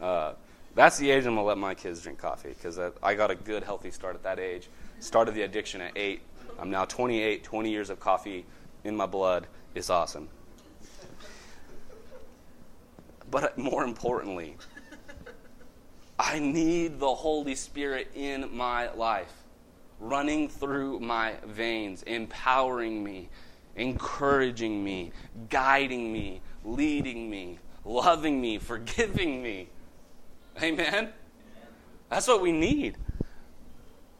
Uh, 0.00 0.32
that's 0.74 0.98
the 0.98 1.10
age 1.10 1.24
I'm 1.24 1.34
going 1.34 1.36
to 1.36 1.42
let 1.42 1.58
my 1.58 1.74
kids 1.74 2.02
drink 2.02 2.18
coffee 2.18 2.50
because 2.50 2.78
I 3.02 3.14
got 3.14 3.30
a 3.30 3.34
good, 3.34 3.64
healthy 3.64 3.90
start 3.90 4.14
at 4.14 4.22
that 4.24 4.38
age. 4.38 4.68
Started 5.00 5.34
the 5.34 5.42
addiction 5.42 5.80
at 5.80 5.92
eight. 5.96 6.20
I'm 6.58 6.70
now 6.70 6.84
28, 6.84 7.42
20 7.42 7.70
years 7.70 7.88
of 7.88 7.98
coffee 7.98 8.44
in 8.84 8.94
my 8.94 9.06
blood. 9.06 9.46
It's 9.74 9.88
awesome. 9.88 10.28
But 13.30 13.56
more 13.56 13.84
importantly, 13.84 14.56
I 16.18 16.38
need 16.38 17.00
the 17.00 17.14
Holy 17.14 17.54
Spirit 17.54 18.10
in 18.14 18.54
my 18.54 18.90
life, 18.92 19.32
running 19.98 20.48
through 20.48 21.00
my 21.00 21.34
veins, 21.46 22.02
empowering 22.04 23.02
me, 23.02 23.28
encouraging 23.76 24.82
me, 24.82 25.12
guiding 25.50 26.12
me, 26.12 26.40
leading 26.64 27.30
me, 27.30 27.58
loving 27.84 28.40
me, 28.40 28.58
forgiving 28.58 29.42
me. 29.42 29.68
Amen? 30.62 31.10
That's 32.08 32.26
what 32.26 32.40
we 32.40 32.52
need. 32.52 32.96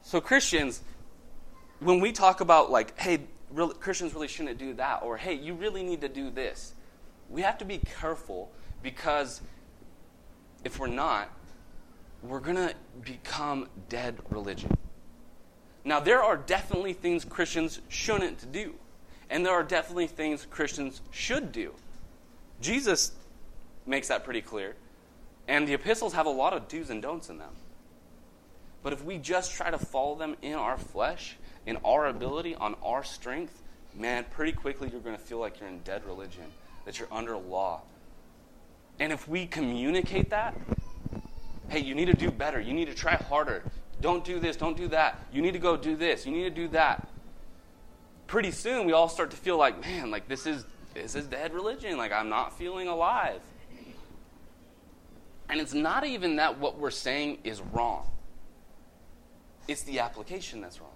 So, 0.01 0.21
Christians, 0.21 0.81
when 1.79 1.99
we 1.99 2.11
talk 2.11 2.41
about, 2.41 2.71
like, 2.71 2.97
hey, 2.99 3.19
really, 3.51 3.73
Christians 3.75 4.13
really 4.13 4.27
shouldn't 4.27 4.57
do 4.57 4.73
that, 4.75 5.03
or 5.03 5.17
hey, 5.17 5.33
you 5.33 5.53
really 5.53 5.83
need 5.83 6.01
to 6.01 6.09
do 6.09 6.29
this, 6.29 6.73
we 7.29 7.41
have 7.41 7.57
to 7.57 7.65
be 7.65 7.79
careful 7.99 8.51
because 8.81 9.41
if 10.63 10.79
we're 10.79 10.87
not, 10.87 11.29
we're 12.23 12.39
going 12.39 12.55
to 12.55 12.73
become 13.03 13.67
dead 13.89 14.17
religion. 14.29 14.75
Now, 15.83 15.99
there 15.99 16.21
are 16.21 16.35
definitely 16.35 16.93
things 16.93 17.23
Christians 17.23 17.81
shouldn't 17.87 18.51
do. 18.51 18.75
And 19.29 19.45
there 19.45 19.53
are 19.53 19.63
definitely 19.63 20.07
things 20.07 20.45
Christians 20.49 21.01
should 21.11 21.51
do. 21.51 21.73
Jesus 22.61 23.11
makes 23.85 24.07
that 24.07 24.23
pretty 24.23 24.41
clear. 24.41 24.75
And 25.47 25.67
the 25.67 25.73
epistles 25.73 26.13
have 26.13 26.25
a 26.25 26.31
lot 26.31 26.53
of 26.53 26.67
do's 26.67 26.89
and 26.89 27.01
don'ts 27.01 27.29
in 27.29 27.37
them. 27.37 27.53
But 28.83 28.93
if 28.93 29.03
we 29.03 29.17
just 29.17 29.53
try 29.53 29.69
to 29.69 29.77
follow 29.77 30.15
them 30.15 30.35
in 30.41 30.53
our 30.53 30.77
flesh, 30.77 31.37
in 31.65 31.77
our 31.83 32.07
ability, 32.07 32.55
on 32.55 32.75
our 32.83 33.03
strength, 33.03 33.61
man, 33.95 34.25
pretty 34.31 34.51
quickly 34.51 34.89
you're 34.89 35.01
going 35.01 35.15
to 35.15 35.21
feel 35.21 35.39
like 35.39 35.59
you're 35.59 35.69
in 35.69 35.79
dead 35.79 36.05
religion, 36.05 36.43
that 36.85 36.99
you're 36.99 37.07
under 37.11 37.35
law. 37.37 37.81
And 38.99 39.11
if 39.11 39.27
we 39.27 39.45
communicate 39.45 40.29
that, 40.29 40.55
hey, 41.69 41.79
you 41.79 41.95
need 41.95 42.05
to 42.05 42.13
do 42.13 42.31
better, 42.31 42.59
you 42.59 42.73
need 42.73 42.85
to 42.85 42.93
try 42.93 43.15
harder, 43.15 43.63
don't 43.99 44.23
do 44.23 44.39
this, 44.39 44.55
don't 44.55 44.77
do 44.77 44.87
that, 44.89 45.19
you 45.33 45.41
need 45.41 45.53
to 45.53 45.59
go 45.59 45.75
do 45.75 45.95
this, 45.95 46.25
you 46.25 46.31
need 46.31 46.43
to 46.43 46.49
do 46.49 46.67
that 46.69 47.07
pretty 48.27 48.51
soon 48.51 48.85
we 48.85 48.93
all 48.93 49.09
start 49.09 49.31
to 49.31 49.37
feel 49.37 49.57
like, 49.57 49.81
man, 49.81 50.11
like 50.11 50.27
this 50.27 50.45
is 50.45 50.65
this 50.93 51.15
is 51.15 51.25
dead 51.27 51.53
religion. 51.53 51.97
Like 51.97 52.11
I'm 52.11 52.29
not 52.29 52.57
feeling 52.57 52.87
alive. 52.87 53.41
And 55.49 55.61
it's 55.61 55.73
not 55.73 56.05
even 56.05 56.35
that 56.37 56.59
what 56.59 56.77
we're 56.77 56.91
saying 56.91 57.39
is 57.43 57.61
wrong. 57.61 58.09
It's 59.67 59.83
the 59.83 59.99
application 59.99 60.61
that's 60.61 60.81
wrong. 60.81 60.91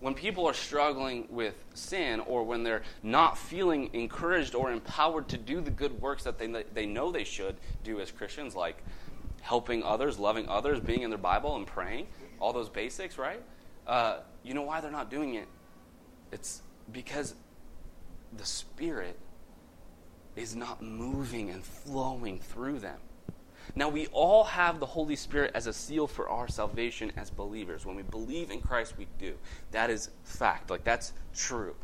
When 0.00 0.14
people 0.14 0.46
are 0.46 0.54
struggling 0.54 1.26
with 1.28 1.62
sin 1.74 2.20
or 2.20 2.42
when 2.44 2.62
they're 2.62 2.82
not 3.02 3.36
feeling 3.36 3.90
encouraged 3.92 4.54
or 4.54 4.72
empowered 4.72 5.28
to 5.28 5.36
do 5.36 5.60
the 5.60 5.70
good 5.70 6.00
works 6.00 6.24
that 6.24 6.38
they, 6.38 6.46
they 6.72 6.86
know 6.86 7.12
they 7.12 7.24
should 7.24 7.56
do 7.84 8.00
as 8.00 8.10
Christians, 8.10 8.54
like 8.54 8.82
helping 9.42 9.82
others, 9.82 10.18
loving 10.18 10.48
others, 10.48 10.80
being 10.80 11.02
in 11.02 11.10
their 11.10 11.18
Bible 11.18 11.56
and 11.56 11.66
praying, 11.66 12.06
all 12.38 12.54
those 12.54 12.70
basics, 12.70 13.18
right? 13.18 13.42
Uh, 13.86 14.20
you 14.42 14.54
know 14.54 14.62
why 14.62 14.80
they're 14.80 14.90
not 14.90 15.10
doing 15.10 15.34
it? 15.34 15.46
It's 16.32 16.62
because 16.92 17.34
the 18.36 18.44
Spirit 18.44 19.18
is 20.36 20.54
not 20.54 20.82
moving 20.82 21.50
and 21.50 21.64
flowing 21.64 22.38
through 22.38 22.78
them. 22.78 22.98
Now, 23.74 23.88
we 23.88 24.06
all 24.08 24.44
have 24.44 24.80
the 24.80 24.86
Holy 24.86 25.16
Spirit 25.16 25.52
as 25.54 25.66
a 25.66 25.72
seal 25.72 26.06
for 26.06 26.28
our 26.28 26.48
salvation 26.48 27.12
as 27.16 27.30
believers. 27.30 27.86
When 27.86 27.94
we 27.94 28.02
believe 28.02 28.50
in 28.50 28.60
Christ, 28.60 28.94
we 28.98 29.06
do. 29.18 29.34
That 29.70 29.90
is 29.90 30.10
fact. 30.24 30.70
Like, 30.70 30.82
that's 30.82 31.12
true. 31.34 31.74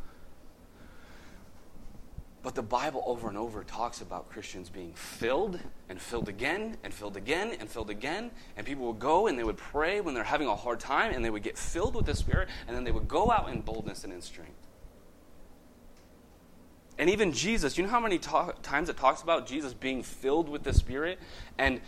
But 2.46 2.54
the 2.54 2.62
Bible 2.62 3.02
over 3.06 3.28
and 3.28 3.36
over 3.36 3.64
talks 3.64 4.02
about 4.02 4.30
Christians 4.30 4.68
being 4.68 4.92
filled 4.92 5.58
and 5.88 6.00
filled 6.00 6.28
again 6.28 6.76
and 6.84 6.94
filled 6.94 7.16
again 7.16 7.56
and 7.58 7.68
filled 7.68 7.90
again. 7.90 8.30
And 8.56 8.64
people 8.64 8.86
would 8.86 9.00
go 9.00 9.26
and 9.26 9.36
they 9.36 9.42
would 9.42 9.56
pray 9.56 10.00
when 10.00 10.14
they're 10.14 10.22
having 10.22 10.46
a 10.46 10.54
hard 10.54 10.78
time 10.78 11.12
and 11.12 11.24
they 11.24 11.30
would 11.30 11.42
get 11.42 11.58
filled 11.58 11.96
with 11.96 12.06
the 12.06 12.14
Spirit 12.14 12.48
and 12.68 12.76
then 12.76 12.84
they 12.84 12.92
would 12.92 13.08
go 13.08 13.32
out 13.32 13.48
in 13.48 13.62
boldness 13.62 14.04
and 14.04 14.12
in 14.12 14.22
strength. 14.22 14.64
And 16.98 17.10
even 17.10 17.32
Jesus, 17.32 17.76
you 17.76 17.82
know 17.82 17.90
how 17.90 17.98
many 17.98 18.20
times 18.20 18.88
it 18.90 18.96
talks 18.96 19.22
about 19.22 19.48
Jesus 19.48 19.74
being 19.74 20.04
filled 20.04 20.48
with 20.48 20.62
the 20.62 20.72
Spirit 20.72 21.18
and 21.58 21.80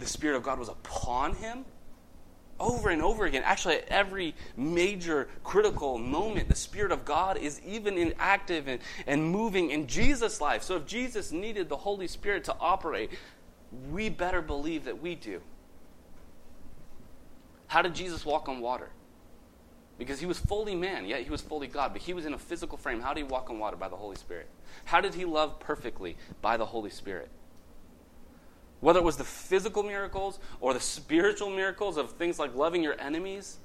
the 0.00 0.06
Spirit 0.06 0.36
of 0.36 0.42
God 0.42 0.58
was 0.58 0.68
upon 0.68 1.36
him? 1.36 1.64
Over 2.60 2.90
and 2.90 3.02
over 3.02 3.24
again. 3.24 3.42
Actually, 3.44 3.76
at 3.76 3.88
every 3.88 4.34
major 4.56 5.28
critical 5.44 5.98
moment, 5.98 6.48
the 6.48 6.54
Spirit 6.54 6.92
of 6.92 7.04
God 7.04 7.36
is 7.36 7.60
even 7.66 7.96
in 7.96 8.14
active 8.18 8.68
and, 8.68 8.80
and 9.06 9.24
moving 9.24 9.70
in 9.70 9.86
Jesus' 9.86 10.40
life. 10.40 10.62
So 10.62 10.76
if 10.76 10.86
Jesus 10.86 11.32
needed 11.32 11.68
the 11.68 11.76
Holy 11.76 12.06
Spirit 12.06 12.44
to 12.44 12.56
operate, 12.60 13.10
we 13.90 14.08
better 14.08 14.42
believe 14.42 14.84
that 14.84 15.02
we 15.02 15.14
do. 15.14 15.40
How 17.68 17.82
did 17.82 17.94
Jesus 17.94 18.24
walk 18.24 18.48
on 18.48 18.60
water? 18.60 18.88
Because 19.98 20.20
he 20.20 20.26
was 20.26 20.38
fully 20.38 20.74
man, 20.74 21.06
yet 21.06 21.22
he 21.22 21.30
was 21.30 21.40
fully 21.40 21.66
God, 21.66 21.92
but 21.92 22.02
he 22.02 22.14
was 22.14 22.24
in 22.24 22.32
a 22.32 22.38
physical 22.38 22.78
frame. 22.78 23.00
How 23.00 23.12
did 23.12 23.20
he 23.20 23.24
walk 23.24 23.50
on 23.50 23.58
water? 23.58 23.76
By 23.76 23.88
the 23.88 23.96
Holy 23.96 24.16
Spirit. 24.16 24.48
How 24.84 25.00
did 25.00 25.14
he 25.14 25.24
love 25.24 25.58
perfectly? 25.58 26.16
By 26.40 26.56
the 26.56 26.66
Holy 26.66 26.90
Spirit. 26.90 27.28
Whether 28.80 29.00
it 29.00 29.04
was 29.04 29.16
the 29.16 29.24
physical 29.24 29.82
miracles 29.82 30.38
or 30.60 30.72
the 30.72 30.80
spiritual 30.80 31.50
miracles 31.50 31.96
of 31.96 32.12
things 32.12 32.38
like 32.38 32.54
loving 32.54 32.82
your 32.82 33.00
enemies, 33.00 33.58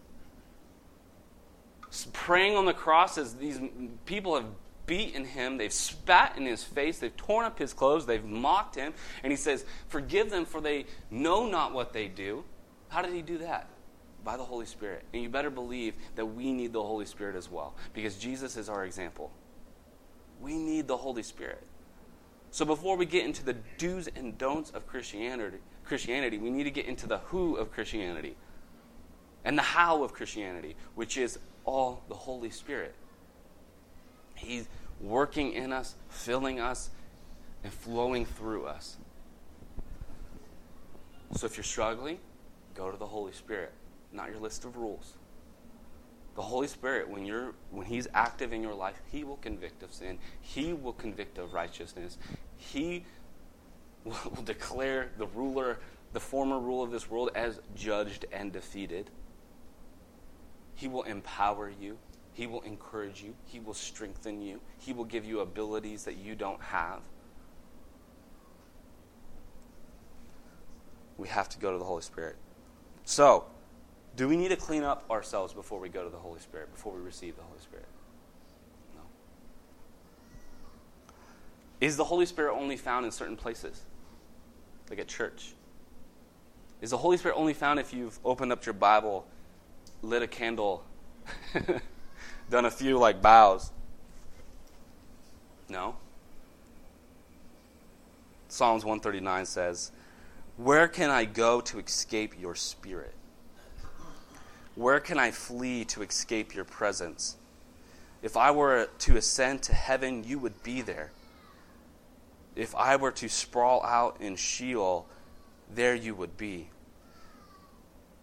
praying 2.12 2.56
on 2.56 2.66
the 2.66 2.74
cross 2.74 3.18
as 3.18 3.36
these 3.36 3.60
people 4.06 4.36
have 4.36 4.46
beaten 4.86 5.26
him, 5.26 5.58
they've 5.58 5.72
spat 5.72 6.36
in 6.38 6.46
his 6.46 6.64
face, 6.64 7.00
they've 7.00 7.16
torn 7.16 7.46
up 7.46 7.60
his 7.60 7.74
clothes, 7.74 8.06
they've 8.06 8.26
mocked 8.26 8.76
him, 8.76 8.94
and 9.24 9.32
he 9.32 9.38
says, 9.38 9.66
Forgive 9.88 10.30
them, 10.30 10.46
for 10.46 10.60
they 10.60 10.86
know 11.12 11.48
not 11.48 11.74
what 11.74 11.94
they 11.94 12.08
do. 12.08 12.44
How 12.90 13.02
did 13.02 13.14
he 13.14 13.22
do 13.22 13.38
that? 13.40 13.70
By 14.24 14.38
the 14.38 14.44
Holy 14.44 14.66
Spirit. 14.66 15.04
And 15.14 15.22
you 15.22 15.30
better 15.30 15.50
believe 15.50 15.94
that 16.16 16.26
we 16.26 16.54
need 16.54 16.74
the 16.74 16.84
Holy 16.84 17.06
Spirit 17.06 17.36
as 17.36 17.50
well, 17.50 17.76
because 17.94 18.18
Jesus 18.18 18.58
is 18.58 18.68
our 18.68 18.84
example. 18.84 19.32
We 20.42 20.58
need 20.58 20.88
the 20.88 20.98
Holy 20.98 21.24
Spirit. 21.24 21.64
So 22.54 22.66
before 22.66 22.98
we 22.98 23.08
get 23.08 23.26
into 23.26 23.44
the 23.44 23.56
do's 23.80 24.08
and 24.16 24.38
don'ts 24.38 24.70
of 24.70 24.86
Christianity, 24.86 25.58
Christianity, 25.84 26.38
we 26.38 26.52
need 26.52 26.66
to 26.66 26.72
get 26.72 26.86
into 26.86 27.08
the 27.08 27.18
who 27.18 27.56
of 27.56 27.72
Christianity 27.72 28.36
and 29.44 29.58
the 29.58 29.64
how 29.64 30.04
of 30.04 30.14
Christianity, 30.14 30.76
which 30.94 31.18
is 31.18 31.40
all 31.66 32.04
the 32.10 32.14
Holy 32.14 32.52
Spirit. 32.52 32.94
He's 34.36 34.70
working 35.02 35.54
in 35.54 35.74
us, 35.74 35.96
filling 36.10 36.60
us, 36.60 36.92
and 37.64 37.74
flowing 37.74 38.24
through 38.24 38.68
us. 38.68 38.98
So 41.32 41.48
if 41.48 41.58
you're 41.58 41.64
struggling, 41.64 42.20
go 42.76 42.92
to 42.92 42.98
the 42.98 43.08
Holy 43.08 43.32
Spirit, 43.32 43.72
not 44.12 44.30
your 44.30 44.40
list 44.40 44.64
of 44.64 44.78
rules. 44.78 45.18
The 46.36 46.42
Holy 46.42 46.68
Spirit, 46.68 47.10
when 47.10 47.26
you're 47.26 47.54
when 47.70 47.86
He's 47.86 48.08
active 48.14 48.54
in 48.54 48.64
your 48.64 48.74
life, 48.74 49.00
He 49.12 49.24
will 49.24 49.38
convict 49.38 49.84
of 49.84 49.94
sin. 49.94 50.18
He 50.42 50.74
will 50.74 50.94
convict 50.94 51.38
of 51.38 51.54
righteousness. 51.54 52.18
He 52.72 53.06
will 54.04 54.42
declare 54.46 55.10
the 55.18 55.28
ruler, 55.28 55.80
the 56.14 56.20
former 56.20 56.60
rule 56.60 56.84
of 56.84 56.92
this 56.92 57.10
world, 57.10 57.32
as 57.36 57.60
judged 57.76 58.26
and 58.32 58.52
defeated. 58.52 59.10
He 60.76 60.88
will 60.88 61.04
empower 61.04 61.70
you. 61.70 61.98
He 62.34 62.48
will 62.48 62.62
encourage 62.62 63.22
you. 63.22 63.36
He 63.46 63.60
will 63.60 63.76
strengthen 63.76 64.42
you. 64.42 64.60
He 64.80 64.92
will 64.92 65.06
give 65.06 65.24
you 65.24 65.42
abilities 65.42 66.04
that 66.06 66.18
you 66.18 66.36
don't 66.36 66.62
have. 66.62 67.02
We 71.18 71.28
have 71.28 71.48
to 71.50 71.60
go 71.60 71.72
to 71.72 71.78
the 71.78 71.86
Holy 71.86 72.02
Spirit. 72.02 72.36
So, 73.06 73.46
do 74.16 74.28
we 74.28 74.36
need 74.36 74.50
to 74.50 74.56
clean 74.56 74.84
up 74.84 75.06
ourselves 75.12 75.54
before 75.54 75.80
we 75.80 75.90
go 75.90 76.04
to 76.04 76.10
the 76.10 76.18
Holy 76.18 76.40
Spirit, 76.40 76.72
before 76.72 76.94
we 76.94 77.02
receive 77.02 77.36
the 77.36 77.44
Holy 77.44 77.60
Spirit? 77.60 77.86
Is 81.84 81.98
the 81.98 82.06
Holy 82.06 82.26
Spirit 82.26 82.54
only 82.54 82.78
found 82.78 83.06
in 83.06 83.12
certain 83.12 83.36
places? 83.36 83.82
Like 84.90 85.00
at 85.00 85.10
church? 85.10 85.52
Is 86.80 86.92
the 86.92 86.98
Holy 86.98 87.18
Spirit 87.18 87.36
only 87.36 87.54
found 87.54 87.78
if 87.78 87.94
you've 87.94 88.18
opened 88.24 88.54
up 88.54 88.66
your 88.66 88.72
Bible, 88.72 89.28
lit 90.02 90.22
a 90.22 90.28
candle, 90.28 90.86
done 92.50 92.64
a 92.64 92.72
few 92.72 92.98
like 92.98 93.22
bows? 93.22 93.72
No. 95.68 95.98
Psalms 98.48 98.86
139 98.86 99.46
says, 99.46 99.92
Where 100.56 100.88
can 100.88 101.10
I 101.10 101.26
go 101.26 101.60
to 101.60 101.80
escape 101.80 102.40
your 102.40 102.56
spirit? 102.56 103.14
Where 104.76 105.02
can 105.02 105.20
I 105.20 105.32
flee 105.32 105.84
to 105.84 106.02
escape 106.02 106.56
your 106.56 106.64
presence? 106.64 107.36
If 108.22 108.38
I 108.38 108.52
were 108.52 108.88
to 109.00 109.18
ascend 109.18 109.64
to 109.64 109.74
heaven, 109.74 110.24
you 110.24 110.40
would 110.40 110.64
be 110.64 110.82
there. 110.82 111.12
If 112.56 112.76
I 112.76 112.96
were 112.96 113.12
to 113.12 113.30
sprawl 113.30 113.84
out 113.84 114.18
in 114.20 114.36
Sheol, 114.36 115.08
there 115.74 115.96
you 115.96 116.14
would 116.16 116.38
be. 116.38 116.70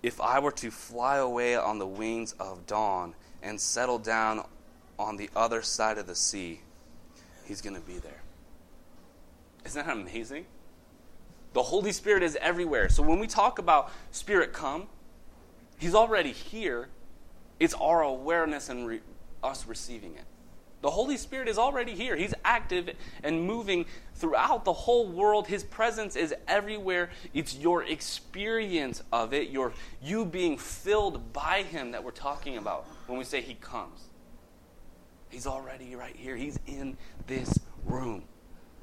If 0.02 0.20
I 0.20 0.38
were 0.38 0.52
to 0.52 0.70
fly 0.70 1.16
away 1.16 1.56
on 1.56 1.78
the 1.78 1.86
wings 1.86 2.34
of 2.38 2.66
dawn 2.66 3.14
and 3.42 3.60
settle 3.60 3.98
down 3.98 4.46
on 4.98 5.16
the 5.16 5.30
other 5.34 5.62
side 5.62 5.98
of 5.98 6.06
the 6.06 6.14
sea, 6.14 6.60
He's 7.44 7.60
going 7.60 7.74
to 7.74 7.82
be 7.82 7.98
there. 7.98 8.22
Isn't 9.64 9.84
that 9.84 9.92
amazing? 9.92 10.46
The 11.52 11.64
Holy 11.64 11.90
Spirit 11.90 12.22
is 12.22 12.36
everywhere. 12.40 12.88
So 12.88 13.02
when 13.02 13.18
we 13.18 13.26
talk 13.26 13.58
about 13.58 13.90
Spirit 14.12 14.52
come, 14.52 14.86
He's 15.78 15.94
already 15.94 16.32
here. 16.32 16.88
It's 17.58 17.74
our 17.74 18.02
awareness 18.02 18.68
and 18.68 18.86
re- 18.86 19.00
us 19.42 19.66
receiving 19.66 20.14
it. 20.14 20.24
The 20.82 20.90
Holy 20.90 21.16
Spirit 21.16 21.48
is 21.48 21.58
already 21.58 21.94
here. 21.94 22.16
He's 22.16 22.34
active 22.44 22.90
and 23.22 23.46
moving 23.46 23.84
throughout 24.14 24.64
the 24.64 24.72
whole 24.72 25.06
world. 25.06 25.46
His 25.46 25.62
presence 25.62 26.16
is 26.16 26.34
everywhere. 26.48 27.10
It's 27.34 27.54
your 27.54 27.82
experience 27.82 29.02
of 29.12 29.34
it, 29.34 29.50
your 29.50 29.72
you 30.02 30.24
being 30.24 30.56
filled 30.56 31.32
by 31.32 31.62
him 31.64 31.92
that 31.92 32.02
we're 32.02 32.12
talking 32.12 32.56
about 32.56 32.86
when 33.06 33.18
we 33.18 33.24
say 33.24 33.42
he 33.42 33.54
comes. 33.54 34.00
He's 35.28 35.46
already 35.46 35.94
right 35.94 36.16
here. 36.16 36.34
He's 36.34 36.58
in 36.66 36.96
this 37.26 37.58
room 37.84 38.24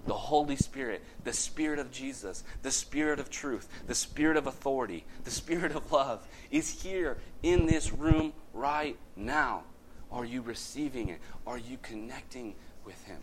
the 0.08 0.14
Holy 0.14 0.56
Spirit, 0.56 1.04
the 1.24 1.34
Spirit 1.34 1.80
of 1.80 1.92
Jesus, 1.92 2.44
the 2.62 2.72
Spirit 2.72 3.20
of 3.20 3.30
truth, 3.30 3.68
the 3.88 3.96
Spirit 3.96 4.38
of 4.38 4.48
authority, 4.48 5.06
the 5.26 5.32
Spirit 5.32 5.74
of 5.74 5.92
love 5.92 6.26
is 6.50 6.82
here 6.82 7.18
in 7.44 7.66
this 7.66 7.92
room 7.92 8.34
right 8.54 8.98
now. 9.16 9.64
Are 10.12 10.26
you 10.26 10.42
receiving 10.42 11.10
it? 11.10 11.20
Are 11.46 11.58
you 11.58 11.78
connecting 11.82 12.56
with 12.86 13.02
Him? 13.06 13.18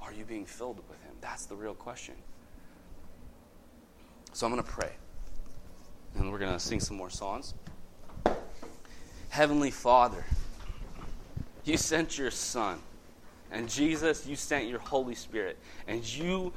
Are 0.00 0.12
you 0.12 0.24
being 0.24 0.46
filled 0.46 0.78
with 0.88 1.02
Him? 1.02 1.12
That's 1.20 1.46
the 1.46 1.56
real 1.56 1.74
question. 1.74 2.14
So 4.32 4.46
I'm 4.46 4.52
going 4.52 4.62
to 4.62 4.70
pray. 4.70 4.92
And 6.16 6.32
we're 6.32 6.38
going 6.38 6.52
to 6.52 6.60
sing 6.60 6.80
some 6.80 6.96
more 6.96 7.10
songs. 7.10 7.54
Heavenly 9.28 9.70
Father, 9.70 10.24
you 11.64 11.76
sent 11.76 12.18
your 12.18 12.30
Son 12.30 12.80
and 13.52 13.68
Jesus, 13.68 14.26
you 14.26 14.36
sent 14.36 14.68
your 14.68 14.78
Holy 14.78 15.14
Spirit. 15.14 15.58
And 15.88 16.04
you, 16.04 16.52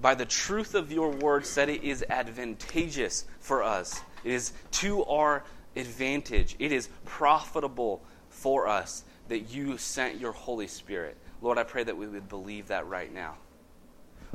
by 0.00 0.14
the 0.14 0.26
truth 0.26 0.74
of 0.74 0.92
your 0.92 1.10
word, 1.10 1.46
said 1.46 1.68
it 1.68 1.82
is 1.82 2.04
advantageous 2.08 3.24
for 3.40 3.62
us. 3.62 4.00
It 4.22 4.32
is 4.32 4.52
to 4.72 5.04
our 5.04 5.44
advantage. 5.76 6.56
It 6.58 6.72
is 6.72 6.88
profitable 7.04 8.02
for 8.28 8.68
us 8.68 9.04
that 9.28 9.50
you 9.50 9.78
sent 9.78 10.20
your 10.20 10.32
Holy 10.32 10.66
Spirit. 10.66 11.16
Lord, 11.40 11.58
I 11.58 11.62
pray 11.62 11.84
that 11.84 11.96
we 11.96 12.06
would 12.06 12.28
believe 12.28 12.68
that 12.68 12.86
right 12.86 13.12
now. 13.12 13.36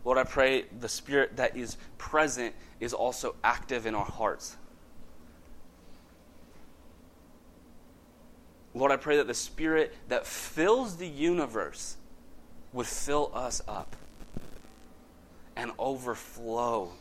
Lord, 0.06 0.17
I 0.17 0.23
pray 0.23 0.65
the 0.80 0.89
Spirit 0.89 1.38
that 1.38 1.58
is 1.58 1.78
present 1.97 2.56
is 2.80 2.93
also 2.93 3.36
active 3.43 3.86
in 3.86 3.95
our 3.95 4.06
hearts. 4.06 4.56
Lord, 8.73 8.91
I 8.91 8.97
pray 8.97 9.17
that 9.17 9.28
the 9.28 9.34
Spirit 9.34 9.93
that 10.08 10.25
fills 10.25 10.97
the 10.97 11.08
universe 11.08 11.97
would 12.71 12.86
fill 12.86 13.32
us 13.34 13.62
up 13.67 13.95
and 15.56 15.71
overflow. 15.78 16.91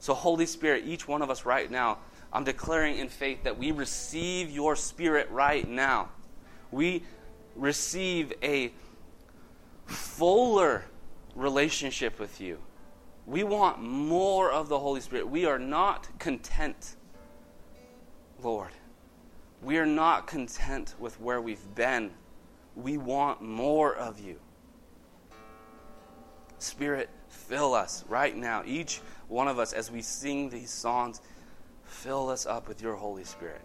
So, 0.00 0.14
Holy 0.14 0.46
Spirit, 0.46 0.84
each 0.86 1.06
one 1.06 1.22
of 1.22 1.30
us 1.30 1.44
right 1.44 1.70
now, 1.70 1.98
I'm 2.34 2.42
declaring 2.42 2.98
in 2.98 3.08
faith 3.08 3.44
that 3.44 3.56
we 3.56 3.70
receive 3.70 4.50
your 4.50 4.74
Spirit 4.74 5.30
right 5.30 5.68
now. 5.68 6.08
We 6.72 7.04
receive 7.54 8.32
a 8.42 8.72
fuller 9.86 10.84
relationship 11.36 12.18
with 12.18 12.40
you. 12.40 12.58
We 13.26 13.44
want 13.44 13.80
more 13.80 14.50
of 14.50 14.68
the 14.68 14.80
Holy 14.80 15.00
Spirit. 15.00 15.28
We 15.28 15.46
are 15.46 15.60
not 15.60 16.08
content, 16.18 16.96
Lord. 18.42 18.72
We 19.62 19.78
are 19.78 19.86
not 19.86 20.26
content 20.26 20.96
with 20.98 21.20
where 21.20 21.40
we've 21.40 21.74
been. 21.76 22.10
We 22.74 22.98
want 22.98 23.42
more 23.42 23.94
of 23.94 24.18
you. 24.18 24.40
Spirit, 26.58 27.08
fill 27.28 27.74
us 27.74 28.04
right 28.08 28.36
now. 28.36 28.62
Each 28.66 29.00
one 29.28 29.46
of 29.46 29.58
us, 29.60 29.72
as 29.72 29.90
we 29.90 30.02
sing 30.02 30.50
these 30.50 30.70
songs, 30.70 31.20
fill 31.94 32.28
us 32.28 32.44
up 32.44 32.68
with 32.68 32.82
your 32.82 32.96
Holy 32.96 33.24
Spirit. 33.24 33.62